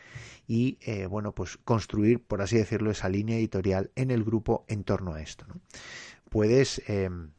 y 0.47 0.79
bueno 1.05 1.35
pues 1.35 1.57
construir 1.57 2.23
por 2.23 2.41
así 2.41 2.57
decirlo 2.57 2.89
esa 2.89 3.09
línea 3.09 3.37
editorial 3.37 3.91
en 3.95 4.09
el 4.09 4.23
grupo 4.23 4.65
en 4.67 4.83
torno 4.83 5.13
a 5.13 5.21
esto. 5.21 5.45
Puedes 6.31 6.81
em, 6.87 7.29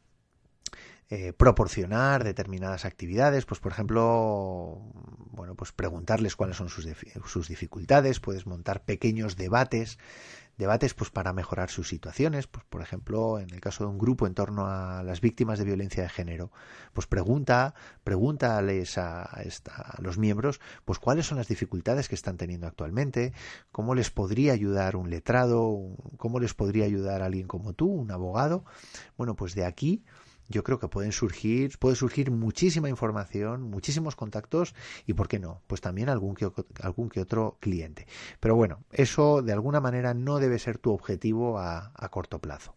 eh, 1.11 1.33
proporcionar 1.33 2.23
determinadas 2.23 2.83
actividades, 2.83 3.45
pues 3.45 3.59
por 3.59 3.71
ejemplo, 3.71 4.81
bueno, 5.31 5.53
pues 5.53 5.71
preguntarles 5.71 6.35
cuáles 6.35 6.57
son 6.57 6.69
sus, 6.69 6.87
sus 7.27 7.47
dificultades, 7.47 8.19
puedes 8.19 8.47
montar 8.47 8.83
pequeños 8.85 9.35
debates, 9.35 9.99
debates 10.57 10.95
pues 10.95 11.11
para 11.11 11.31
mejorar 11.31 11.69
sus 11.69 11.89
situaciones, 11.89 12.47
pues 12.47 12.65
por 12.65 12.81
ejemplo, 12.81 13.37
en 13.37 13.51
el 13.53 13.61
caso 13.61 13.83
de 13.83 13.91
un 13.91 13.99
grupo 13.99 14.25
en 14.25 14.33
torno 14.33 14.65
a 14.65 15.03
las 15.03 15.21
víctimas 15.21 15.59
de 15.59 15.65
violencia 15.65 16.01
de 16.01 16.09
género, 16.09 16.51
pues 16.91 17.05
pregunta, 17.05 17.75
pregúntales 18.03 18.97
a, 18.97 19.21
a 19.21 20.01
los 20.01 20.17
miembros, 20.17 20.59
pues 20.85 20.97
cuáles 20.97 21.27
son 21.27 21.37
las 21.37 21.47
dificultades 21.47 22.09
que 22.09 22.15
están 22.15 22.37
teniendo 22.37 22.65
actualmente, 22.65 23.31
cómo 23.71 23.93
les 23.93 24.09
podría 24.09 24.53
ayudar 24.53 24.95
un 24.95 25.11
letrado, 25.11 25.81
cómo 26.17 26.39
les 26.39 26.55
podría 26.55 26.85
ayudar 26.85 27.21
alguien 27.21 27.45
como 27.45 27.73
tú, 27.73 27.87
un 27.87 28.09
abogado. 28.09 28.65
Bueno, 29.17 29.35
pues 29.35 29.53
de 29.53 29.65
aquí 29.65 30.03
yo 30.47 30.63
creo 30.63 30.79
que 30.79 30.87
pueden 30.87 31.11
surgir, 31.11 31.77
puede 31.79 31.95
surgir 31.95 32.31
muchísima 32.31 32.89
información, 32.89 33.63
muchísimos 33.63 34.15
contactos 34.15 34.75
y, 35.05 35.13
¿por 35.13 35.27
qué 35.27 35.39
no? 35.39 35.61
Pues 35.67 35.81
también 35.81 36.09
algún 36.09 36.35
que, 36.35 36.49
algún 36.81 37.09
que 37.09 37.21
otro 37.21 37.57
cliente. 37.59 38.07
Pero 38.39 38.55
bueno, 38.55 38.83
eso 38.91 39.41
de 39.41 39.53
alguna 39.53 39.81
manera 39.81 40.13
no 40.13 40.39
debe 40.39 40.59
ser 40.59 40.77
tu 40.77 40.91
objetivo 40.91 41.57
a, 41.59 41.91
corto 42.09 42.39
plazo. 42.39 42.75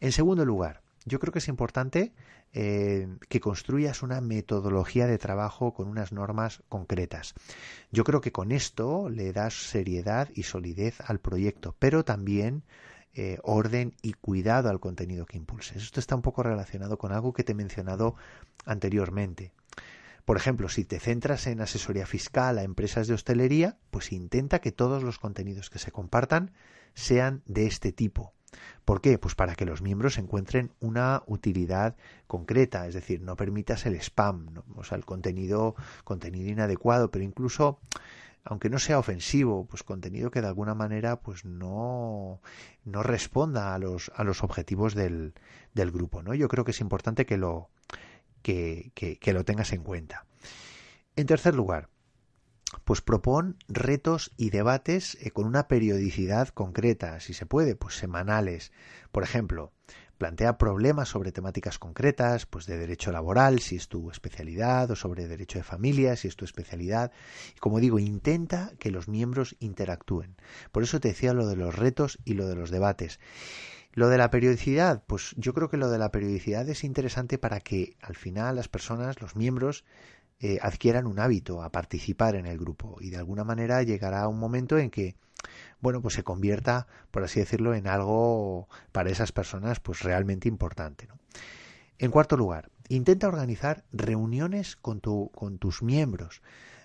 En 0.00 0.12
segundo 0.12 0.44
lugar, 0.44 0.82
yo 1.04 1.18
creo 1.18 1.32
que 1.32 1.38
es 1.38 1.48
importante 1.48 2.12
eh, 2.52 3.08
que 3.28 3.40
construyas 3.40 4.02
una 4.02 4.20
metodología 4.20 5.06
de 5.06 5.18
trabajo 5.18 5.72
con 5.72 5.88
unas 5.88 6.12
normas 6.12 6.62
concretas. 6.68 7.34
Yo 7.90 8.04
creo 8.04 8.20
que 8.20 8.30
con 8.30 8.52
esto 8.52 9.08
le 9.08 9.32
das 9.32 9.54
seriedad 9.54 10.28
y 10.34 10.42
solidez 10.42 11.00
al 11.00 11.18
proyecto, 11.18 11.74
pero 11.78 12.04
también 12.04 12.62
eh, 13.14 13.38
orden 13.42 13.94
y 14.02 14.14
cuidado 14.14 14.70
al 14.70 14.80
contenido 14.80 15.26
que 15.26 15.36
impulses. 15.36 15.82
Esto 15.82 16.00
está 16.00 16.14
un 16.14 16.22
poco 16.22 16.42
relacionado 16.42 16.98
con 16.98 17.12
algo 17.12 17.32
que 17.32 17.44
te 17.44 17.52
he 17.52 17.54
mencionado 17.54 18.14
anteriormente. 18.64 19.52
Por 20.24 20.36
ejemplo, 20.36 20.68
si 20.68 20.84
te 20.84 21.00
centras 21.00 21.46
en 21.46 21.60
asesoría 21.60 22.06
fiscal 22.06 22.58
a 22.58 22.62
empresas 22.62 23.08
de 23.08 23.14
hostelería, 23.14 23.76
pues 23.90 24.12
intenta 24.12 24.60
que 24.60 24.72
todos 24.72 25.02
los 25.02 25.18
contenidos 25.18 25.68
que 25.68 25.78
se 25.78 25.90
compartan 25.90 26.52
sean 26.94 27.42
de 27.46 27.66
este 27.66 27.92
tipo. 27.92 28.32
¿Por 28.84 29.00
qué? 29.00 29.18
Pues 29.18 29.34
para 29.34 29.54
que 29.54 29.64
los 29.64 29.82
miembros 29.82 30.18
encuentren 30.18 30.72
una 30.80 31.22
utilidad 31.26 31.96
concreta, 32.26 32.86
es 32.86 32.94
decir, 32.94 33.20
no 33.22 33.36
permitas 33.36 33.86
el 33.86 33.94
spam, 33.96 34.62
o 34.76 34.84
sea, 34.84 34.98
el 34.98 35.04
contenido, 35.04 35.74
contenido 36.04 36.50
inadecuado, 36.50 37.10
pero 37.10 37.24
incluso 37.24 37.80
aunque 38.44 38.70
no 38.70 38.78
sea 38.78 38.98
ofensivo, 38.98 39.66
pues 39.66 39.82
contenido 39.82 40.30
que 40.30 40.40
de 40.40 40.48
alguna 40.48 40.74
manera 40.74 41.20
pues 41.20 41.44
no, 41.44 42.40
no 42.84 43.02
responda 43.02 43.74
a 43.74 43.78
los, 43.78 44.10
a 44.16 44.24
los 44.24 44.42
objetivos 44.42 44.94
del, 44.94 45.34
del 45.74 45.90
grupo, 45.90 46.22
¿no? 46.22 46.34
Yo 46.34 46.48
creo 46.48 46.64
que 46.64 46.72
es 46.72 46.80
importante 46.80 47.24
que 47.26 47.36
lo, 47.36 47.70
que, 48.42 48.92
que, 48.94 49.32
lo 49.32 49.44
tengas 49.44 49.72
en 49.72 49.82
cuenta. 49.82 50.26
En 51.16 51.26
tercer 51.26 51.54
lugar, 51.54 51.88
pues 52.84 53.00
propon 53.00 53.56
retos 53.68 54.32
y 54.36 54.50
debates 54.50 55.16
eh, 55.20 55.30
con 55.30 55.46
una 55.46 55.68
periodicidad 55.68 56.48
concreta, 56.48 57.20
si 57.20 57.34
se 57.34 57.46
puede, 57.46 57.76
pues 57.76 57.96
semanales. 57.96 58.72
Por 59.12 59.22
ejemplo, 59.22 59.72
plantea 60.22 60.56
problemas 60.56 61.08
sobre 61.08 61.32
temáticas 61.32 61.80
concretas, 61.80 62.46
pues 62.46 62.66
de 62.66 62.78
derecho 62.78 63.10
laboral, 63.10 63.58
si 63.58 63.74
es 63.74 63.88
tu 63.88 64.08
especialidad, 64.08 64.88
o 64.88 64.94
sobre 64.94 65.26
derecho 65.26 65.58
de 65.58 65.64
familia, 65.64 66.14
si 66.14 66.28
es 66.28 66.36
tu 66.36 66.44
especialidad. 66.44 67.10
Y 67.56 67.58
como 67.58 67.80
digo, 67.80 67.98
intenta 67.98 68.70
que 68.78 68.92
los 68.92 69.08
miembros 69.08 69.56
interactúen. 69.58 70.36
Por 70.70 70.84
eso 70.84 71.00
te 71.00 71.08
decía 71.08 71.32
lo 71.32 71.48
de 71.48 71.56
los 71.56 71.74
retos 71.74 72.20
y 72.24 72.34
lo 72.34 72.46
de 72.46 72.54
los 72.54 72.70
debates. 72.70 73.18
Lo 73.94 74.08
de 74.08 74.16
la 74.16 74.30
periodicidad, 74.30 75.02
pues 75.08 75.34
yo 75.36 75.54
creo 75.54 75.68
que 75.68 75.76
lo 75.76 75.90
de 75.90 75.98
la 75.98 76.12
periodicidad 76.12 76.68
es 76.68 76.84
interesante 76.84 77.36
para 77.36 77.58
que 77.58 77.96
al 78.00 78.14
final 78.14 78.54
las 78.54 78.68
personas, 78.68 79.20
los 79.20 79.34
miembros, 79.34 79.84
eh, 80.42 80.58
adquieran 80.60 81.06
un 81.06 81.18
hábito 81.18 81.62
a 81.62 81.70
participar 81.70 82.34
en 82.34 82.46
el 82.46 82.58
grupo 82.58 82.98
y 83.00 83.10
de 83.10 83.16
alguna 83.16 83.44
manera 83.44 83.82
llegará 83.82 84.28
un 84.28 84.38
momento 84.38 84.76
en 84.78 84.90
que 84.90 85.14
bueno, 85.80 86.00
pues 86.00 86.14
se 86.14 86.22
convierta, 86.22 86.86
por 87.10 87.24
así 87.24 87.40
decirlo, 87.40 87.74
en 87.74 87.88
algo 87.88 88.68
para 88.92 89.10
esas 89.10 89.32
personas 89.32 89.80
pues 89.80 90.02
realmente 90.02 90.48
importante. 90.48 91.08
En 91.98 92.10
cuarto 92.10 92.36
lugar, 92.36 92.70
intenta 92.88 93.28
organizar 93.28 93.84
reuniones 93.92 94.76
con, 94.76 95.00
tu, 95.00 95.30
con 95.34 95.58
tus 95.58 95.82
miembros. 95.82 96.42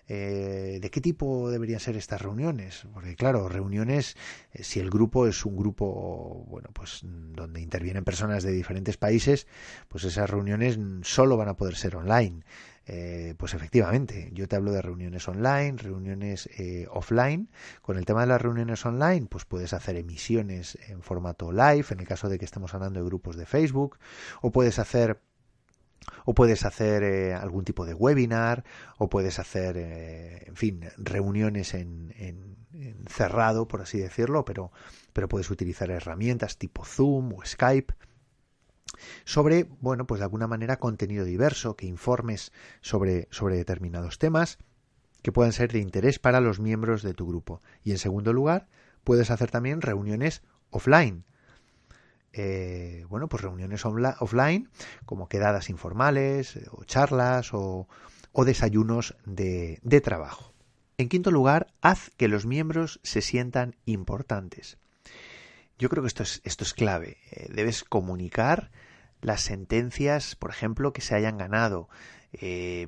Eh, 0.09 0.79
¿De 0.81 0.89
qué 0.89 1.01
tipo 1.01 1.49
deberían 1.51 1.81
ser 1.81 1.97
estas 1.97 2.21
reuniones? 2.21 2.87
Porque 2.93 3.15
claro, 3.15 3.49
reuniones, 3.49 4.15
eh, 4.53 4.63
si 4.63 4.79
el 4.79 4.89
grupo 4.89 5.27
es 5.27 5.45
un 5.45 5.57
grupo, 5.57 6.45
bueno, 6.47 6.69
pues 6.73 7.01
donde 7.03 7.59
intervienen 7.61 8.05
personas 8.05 8.43
de 8.43 8.53
diferentes 8.53 8.95
países, 8.95 9.47
pues 9.89 10.05
esas 10.05 10.29
reuniones 10.29 10.79
solo 11.01 11.35
van 11.35 11.49
a 11.49 11.57
poder 11.57 11.75
ser 11.75 11.97
online. 11.97 12.43
Eh, 12.89 13.35
pues 13.37 13.53
efectivamente, 13.53 14.29
yo 14.33 14.47
te 14.47 14.55
hablo 14.55 14.71
de 14.71 14.81
reuniones 14.81 15.27
online, 15.27 15.75
reuniones 15.75 16.49
eh, 16.57 16.87
offline. 16.89 17.49
Con 17.81 17.97
el 17.97 18.05
tema 18.05 18.21
de 18.21 18.27
las 18.27 18.41
reuniones 18.41 18.85
online, 18.85 19.27
pues 19.29 19.43
puedes 19.43 19.73
hacer 19.73 19.97
emisiones 19.97 20.77
en 20.87 21.01
formato 21.01 21.51
live, 21.51 21.85
en 21.89 21.99
el 21.99 22.07
caso 22.07 22.29
de 22.29 22.39
que 22.39 22.45
estemos 22.45 22.73
hablando 22.73 22.99
de 23.01 23.05
grupos 23.05 23.35
de 23.35 23.45
Facebook, 23.45 23.97
o 24.41 24.51
puedes 24.51 24.79
hacer 24.79 25.19
o 26.23 26.33
puedes 26.33 26.63
hacer 26.63 27.03
eh, 27.03 27.33
algún 27.33 27.65
tipo 27.65 27.85
de 27.85 27.93
webinar, 27.93 28.63
o 28.97 29.09
puedes 29.09 29.39
hacer, 29.39 29.75
en 29.77 30.55
fin, 30.55 30.85
reuniones 30.97 31.73
en, 31.73 32.13
en, 32.17 32.55
cerrado, 33.09 33.67
por 33.67 33.81
así 33.81 33.97
decirlo, 33.97 34.45
pero, 34.45 34.71
pero 35.11 35.27
puedes 35.27 35.49
utilizar 35.49 35.89
herramientas 35.89 36.57
tipo 36.57 36.85
Zoom 36.85 37.33
o 37.33 37.45
Skype 37.45 37.93
sobre, 39.25 39.67
bueno, 39.81 40.07
pues 40.07 40.19
de 40.19 40.25
alguna 40.25 40.47
manera 40.47 40.79
contenido 40.79 41.25
diverso, 41.25 41.75
que 41.75 41.85
informes 41.85 42.51
sobre, 42.81 43.27
sobre 43.31 43.55
determinados 43.55 44.19
temas 44.19 44.57
que 45.21 45.31
puedan 45.31 45.51
ser 45.51 45.71
de 45.71 45.79
interés 45.79 46.19
para 46.19 46.41
los 46.41 46.59
miembros 46.59 47.01
de 47.03 47.13
tu 47.13 47.27
grupo. 47.27 47.61
Y 47.83 47.91
en 47.91 47.97
segundo 47.97 48.33
lugar, 48.33 48.67
puedes 49.03 49.31
hacer 49.31 49.51
también 49.51 49.81
reuniones 49.81 50.41
offline. 50.69 51.25
Eh, 52.33 53.05
bueno, 53.09 53.27
pues 53.27 53.41
reuniones 53.41 53.83
offline 53.85 54.69
como 55.05 55.27
quedadas 55.27 55.69
informales 55.69 56.55
eh, 56.55 56.65
o 56.71 56.83
charlas 56.83 57.53
o, 57.53 57.87
o 58.31 58.45
desayunos 58.45 59.15
de, 59.25 59.79
de 59.81 60.01
trabajo. 60.01 60.53
En 60.97 61.09
quinto 61.09 61.31
lugar, 61.31 61.67
haz 61.81 62.11
que 62.17 62.27
los 62.27 62.45
miembros 62.45 62.99
se 63.03 63.21
sientan 63.21 63.75
importantes. 63.85 64.77
Yo 65.77 65.89
creo 65.89 66.03
que 66.03 66.07
esto 66.07 66.23
es, 66.23 66.41
esto 66.43 66.63
es 66.63 66.73
clave. 66.73 67.17
Eh, 67.31 67.47
debes 67.53 67.83
comunicar 67.83 68.71
las 69.21 69.41
sentencias, 69.41 70.35
por 70.35 70.49
ejemplo, 70.49 70.93
que 70.93 71.01
se 71.01 71.15
hayan 71.15 71.37
ganado. 71.37 71.89
Eh, 72.33 72.87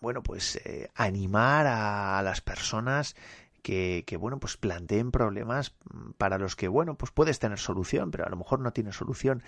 bueno, 0.00 0.22
pues 0.22 0.56
eh, 0.64 0.90
animar 0.94 1.66
a 1.66 2.20
las 2.22 2.40
personas 2.40 3.14
que, 3.62 4.16
bueno, 4.18 4.40
pues 4.40 4.56
planteen 4.56 5.12
problemas 5.12 5.74
para 6.18 6.38
los 6.38 6.56
que, 6.56 6.66
bueno, 6.68 6.96
pues 6.96 7.12
puedes 7.12 7.38
tener 7.38 7.58
solución, 7.58 8.10
pero 8.10 8.26
a 8.26 8.28
lo 8.28 8.36
mejor 8.36 8.60
no 8.60 8.72
tienes 8.72 8.96
solución. 8.96 9.42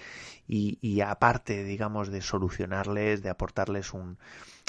Y, 0.46 0.78
y 0.80 1.00
aparte, 1.00 1.64
digamos, 1.64 2.10
de 2.10 2.22
solucionarles, 2.22 3.22
de 3.22 3.30
aportarles 3.30 3.92
un, 3.92 4.18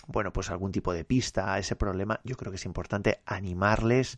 bueno, 0.08 0.34
pues 0.34 0.50
algún 0.50 0.72
tipo 0.72 0.94
de 0.94 1.06
pista 1.06 1.54
a 1.54 1.60
ese 1.60 1.76
problema, 1.76 2.20
yo 2.24 2.36
creo 2.36 2.52
que 2.52 2.58
es 2.58 2.66
importante 2.66 3.22
animarles 3.26 4.18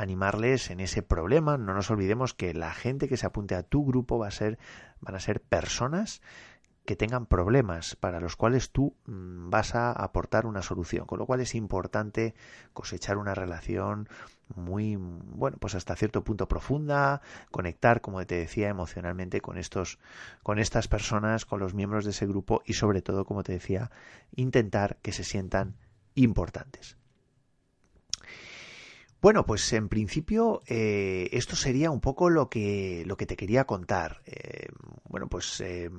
animarles 0.00 0.70
en 0.70 0.80
ese 0.80 1.02
problema. 1.02 1.58
No 1.58 1.74
nos 1.74 1.90
olvidemos 1.90 2.32
que 2.32 2.54
la 2.54 2.72
gente 2.72 3.08
que 3.08 3.16
se 3.16 3.26
apunte 3.26 3.54
a 3.54 3.62
tu 3.62 3.84
grupo 3.84 4.18
va 4.18 4.28
a 4.28 4.32
ser, 4.32 4.58
van 5.00 5.14
a 5.14 5.20
ser 5.20 5.40
personas 5.42 6.22
que 6.86 6.96
tengan 6.96 7.26
problemas 7.26 7.96
para 7.96 8.18
los 8.18 8.34
cuales 8.34 8.70
tú 8.70 8.96
mm, 9.06 9.50
vas 9.50 9.74
a 9.74 9.92
aportar 9.92 10.46
una 10.46 10.62
solución, 10.62 11.06
con 11.06 11.18
lo 11.18 11.26
cual 11.26 11.40
es 11.40 11.54
importante 11.54 12.34
cosechar 12.72 13.18
una 13.18 13.34
relación 13.34 14.08
muy 14.56 14.96
bueno, 14.96 15.58
pues 15.60 15.74
hasta 15.74 15.94
cierto 15.94 16.24
punto 16.24 16.48
profunda, 16.48 17.20
conectar, 17.50 18.00
como 18.00 18.24
te 18.26 18.36
decía, 18.36 18.70
emocionalmente 18.70 19.40
con 19.42 19.58
estos 19.58 19.98
con 20.42 20.58
estas 20.58 20.88
personas, 20.88 21.44
con 21.44 21.60
los 21.60 21.74
miembros 21.74 22.04
de 22.04 22.10
ese 22.10 22.26
grupo 22.26 22.62
y 22.64 22.72
sobre 22.72 23.02
todo, 23.02 23.26
como 23.26 23.42
te 23.42 23.52
decía, 23.52 23.90
intentar 24.34 24.96
que 25.02 25.12
se 25.12 25.24
sientan 25.24 25.76
importantes. 26.14 26.99
Bueno, 29.20 29.44
pues 29.44 29.70
en 29.74 29.90
principio 29.90 30.62
eh, 30.66 31.28
esto 31.32 31.54
sería 31.54 31.90
un 31.90 32.00
poco 32.00 32.30
lo 32.30 32.48
que, 32.48 33.04
lo 33.06 33.18
que 33.18 33.26
te 33.26 33.36
quería 33.36 33.64
contar. 33.64 34.22
Eh, 34.24 34.68
bueno, 35.08 35.28
pues 35.28 35.60
eh, 35.60 35.90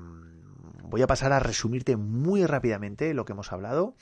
voy 0.83 1.03
a 1.03 1.07
pasar 1.07 1.31
a 1.31 1.39
resumirte 1.39 1.97
muy 1.97 2.45
rápidamente 2.45 3.13
lo 3.13 3.23
que 3.23 3.33
hemos 3.33 3.51
hablado. 3.51 3.95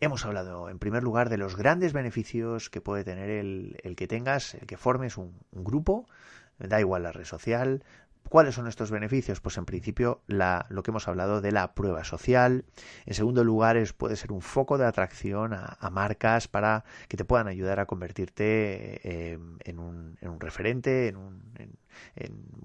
Hemos 0.00 0.24
hablado, 0.24 0.70
en 0.70 0.78
primer 0.78 1.02
lugar, 1.02 1.30
de 1.30 1.38
los 1.38 1.56
grandes 1.56 1.92
beneficios 1.92 2.70
que 2.70 2.80
puede 2.80 3.02
tener 3.02 3.28
el, 3.28 3.96
que 3.96 4.06
tengas, 4.06 4.54
el 4.54 4.66
que 4.68 4.76
formes 4.76 5.16
un 5.16 5.34
grupo, 5.50 6.06
da 6.58 6.78
igual 6.78 7.02
la 7.02 7.10
red 7.10 7.24
social, 7.24 7.82
¿Cuáles 8.28 8.54
son 8.54 8.66
estos 8.68 8.90
beneficios? 8.90 9.40
Pues 9.40 9.56
en 9.56 9.64
principio 9.64 10.20
la, 10.26 10.66
lo 10.68 10.82
que 10.82 10.90
hemos 10.90 11.08
hablado 11.08 11.40
de 11.40 11.50
la 11.50 11.74
prueba 11.74 12.04
social. 12.04 12.64
En 13.06 13.14
segundo 13.14 13.42
lugar, 13.42 13.76
es, 13.76 13.92
puede 13.94 14.16
ser 14.16 14.32
un 14.32 14.42
foco 14.42 14.76
de 14.76 14.84
atracción 14.84 15.54
a, 15.54 15.90
marcas 15.90 16.46
para 16.46 16.84
que 17.08 17.16
te 17.16 17.24
puedan 17.24 17.48
ayudar 17.48 17.80
a 17.80 17.86
convertirte 17.86 19.00
eh, 19.02 19.38
en, 19.64 19.78
un, 19.78 20.18
en, 20.20 20.28
un, 20.28 20.40
referente, 20.40 21.08
en, 21.08 21.16
un, 21.16 21.42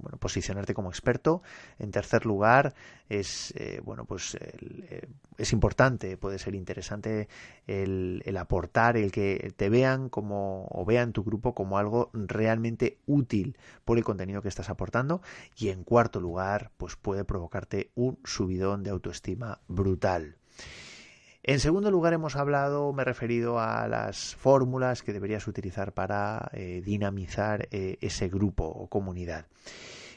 bueno, 0.02 0.18
posicionarte 0.18 0.74
como 0.74 0.90
experto. 0.90 1.42
En 1.80 1.92
tercer 1.92 2.26
lugar, 2.26 2.74
es 3.10 3.54
eh, 3.56 3.82
bueno, 3.84 4.06
pues 4.06 4.36
eh, 4.36 5.08
es 5.38 5.54
importante, 5.54 6.18
puede 6.18 6.40
ser 6.40 6.56
interesante 6.56 7.28
el, 7.68 8.22
el, 8.26 8.38
aportar, 8.38 8.98
el 8.98 9.12
que 9.12 9.54
te 9.56 9.70
vean 9.70 10.10
como 10.10 10.68
o 10.70 10.86
vean 10.86 11.14
tu 11.14 11.24
grupo 11.24 11.54
como 11.54 11.78
algo 11.78 12.10
realmente 12.14 12.98
útil 13.06 13.58
por 13.86 13.98
el 13.98 14.04
contenido 14.04 14.42
que 14.42 14.50
estás 14.50 14.70
aportando. 14.70 15.22
Y 15.58 15.70
en 15.70 15.84
cuarto 15.84 16.20
lugar, 16.20 16.72
pues 16.78 16.96
puede 16.96 17.24
provocarte 17.24 17.92
un 17.96 18.20
subidón 18.24 18.84
de 18.84 18.92
autoestima 18.92 19.60
brutal. 19.68 20.38
En 21.46 21.60
segundo 21.60 21.92
lugar, 21.92 22.14
hemos 22.14 22.38
hablado, 22.38 22.94
me 22.94 23.02
he 23.02 23.06
referido 23.06 23.60
a 23.60 23.86
las 23.90 24.34
fórmulas 24.36 25.04
que 25.04 25.12
deberías 25.12 25.46
utilizar 25.46 25.92
para 25.92 26.50
eh, 26.54 26.82
dinamizar 26.86 27.68
eh, 27.72 27.98
ese 28.00 28.30
grupo 28.30 28.64
o 28.64 28.88
comunidad. 28.88 29.48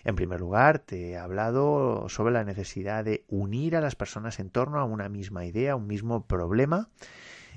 En 0.05 0.15
primer 0.15 0.39
lugar, 0.39 0.79
te 0.79 1.11
he 1.11 1.19
hablado 1.19 2.09
sobre 2.09 2.33
la 2.33 2.45
necesidad 2.45 3.05
de 3.05 3.25
unir 3.27 3.75
a 3.75 3.81
las 3.81 3.97
personas 3.97 4.39
en 4.39 4.51
torno 4.51 4.79
a 4.79 4.85
una 4.85 5.09
misma 5.09 5.45
idea, 5.45 5.75
un 5.75 5.89
mismo 5.89 6.25
problema. 6.29 6.91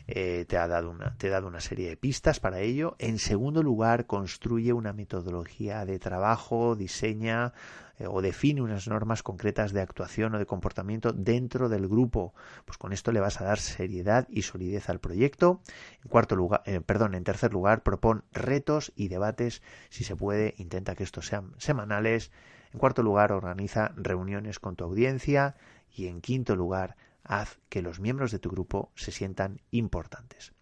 Eh, 0.07 0.45
te, 0.47 0.57
ha 0.57 0.67
dado 0.67 0.89
una, 0.89 1.15
te 1.19 1.27
he 1.27 1.29
dado 1.29 1.45
una 1.45 1.61
serie 1.61 1.89
de 1.89 1.95
pistas 1.95 2.39
para 2.39 2.61
ello. 2.61 2.95
En 2.97 3.19
segundo 3.19 3.61
lugar, 3.61 4.07
construye 4.07 4.73
una 4.73 4.93
metodología 4.93 5.85
de 5.85 5.99
trabajo, 5.99 6.75
diseña 6.75 7.53
eh, 7.99 8.07
o 8.07 8.21
define 8.21 8.61
unas 8.61 8.87
normas 8.87 9.21
concretas 9.21 9.73
de 9.73 9.81
actuación 9.81 10.33
o 10.35 10.39
de 10.39 10.45
comportamiento 10.45 11.11
dentro 11.13 11.69
del 11.69 11.87
grupo. 11.87 12.33
Pues 12.65 12.77
con 12.77 12.93
esto 12.93 13.11
le 13.11 13.19
vas 13.19 13.41
a 13.41 13.43
dar 13.43 13.59
seriedad 13.59 14.27
y 14.29 14.41
solidez 14.43 14.89
al 14.89 14.99
proyecto. 14.99 15.61
En 16.03 16.09
cuarto 16.09 16.35
lugar, 16.35 16.63
eh, 16.65 16.81
perdón, 16.81 17.13
en 17.13 17.23
tercer 17.23 17.53
lugar, 17.53 17.83
propon 17.83 18.23
retos 18.31 18.91
y 18.95 19.09
debates, 19.09 19.61
si 19.89 20.03
se 20.03 20.15
puede, 20.15 20.55
intenta 20.57 20.95
que 20.95 21.03
estos 21.03 21.27
sean 21.27 21.53
semanales. 21.57 22.31
En 22.73 22.79
cuarto 22.79 23.03
lugar, 23.03 23.31
organiza 23.31 23.91
reuniones 23.95 24.59
con 24.59 24.75
tu 24.75 24.85
audiencia 24.85 25.55
y 25.93 26.07
en 26.07 26.21
quinto 26.21 26.55
lugar, 26.55 26.95
haz 27.23 27.59
que 27.69 27.81
los 27.81 27.99
miembros 27.99 28.31
de 28.31 28.39
tu 28.39 28.49
grupo 28.49 28.91
se 28.95 29.11
sientan 29.11 29.61
importantes. 29.71 30.53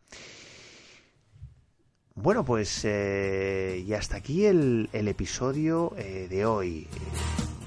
Bueno, 2.19 2.43
pues 2.43 2.82
eh, 2.84 3.84
y 3.86 3.93
hasta 3.93 4.17
aquí 4.17 4.47
el, 4.47 4.89
episodio 4.91 5.93
eh, 5.97 6.25
de 6.27 6.47
hoy. 6.47 6.88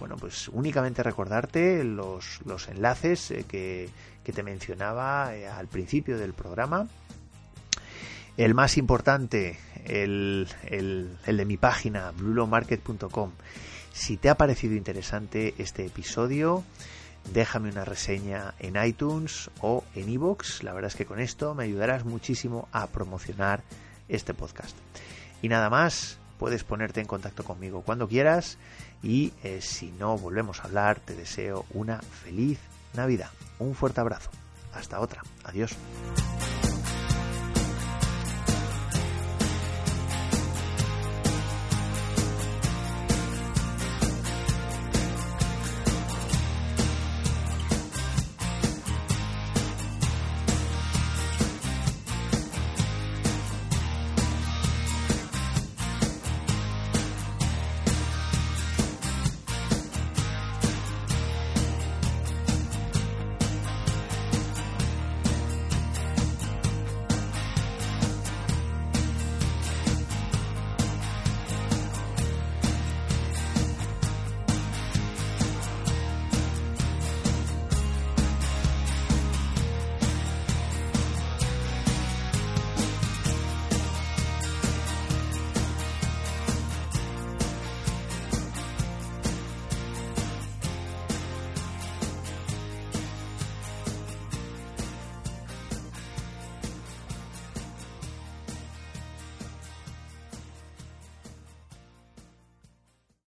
Bueno, 0.01 0.17
pues 0.17 0.49
únicamente 0.49 1.05
recordarte 1.05 1.85
los, 1.85 2.41
los 2.45 2.67
enlaces 2.67 3.31
eh, 3.31 3.45
que, 3.47 3.89
te 4.25 4.43
mencionaba 4.43 5.29
al 5.29 5.69
principio 5.69 6.19
del 6.19 6.35
programa. 6.35 6.89
El 8.37 8.55
más 8.55 8.77
importante, 8.77 9.59
el, 9.85 10.49
el, 10.65 11.17
el 11.27 11.37
de 11.37 11.45
mi 11.45 11.57
página, 11.57 12.13
blulomarket.com. 12.13 13.31
Si 13.93 14.17
te 14.17 14.31
ha 14.31 14.37
parecido 14.37 14.75
interesante 14.75 15.55
este 15.59 15.87
episodio, 15.87 16.65
déjame 17.33 17.71
una 17.71 17.85
reseña 17.85 18.55
en 18.59 18.83
iTunes 18.85 19.51
o 19.61 19.85
en 19.95 20.09
iVoox. 20.09 20.65
La 20.65 20.73
verdad 20.73 20.91
es 20.91 20.97
que 20.97 21.07
con 21.07 21.21
esto 21.21 21.55
me 21.55 21.65
ayudarás 21.65 22.05
muchísimo 22.05 22.69
a 22.73 22.89
promocionar 22.89 23.63
este 24.11 24.35
podcast. 24.35 24.77
Y 25.43 25.49
nada 25.49 25.71
más, 25.71 26.19
puedes 26.39 26.65
ponerte 26.65 27.01
en 27.01 27.07
contacto 27.07 27.45
conmigo 27.45 27.83
cuando 27.83 28.09
quieras 28.09 28.59
y 29.03 29.33
eh, 29.43 29.61
si 29.61 29.91
no 29.93 30.19
volvemos 30.19 30.61
a 30.61 30.65
hablar, 30.65 31.01
te 31.01 31.15
deseo 31.15 31.65
una 31.73 31.99
feliz 32.01 32.59
Navidad. 32.95 33.31
Un 33.59 33.75
fuerte 33.75 34.01
abrazo. 34.01 34.31
Hasta 34.73 35.01
otra. 35.01 35.23
Adiós. 35.45 35.77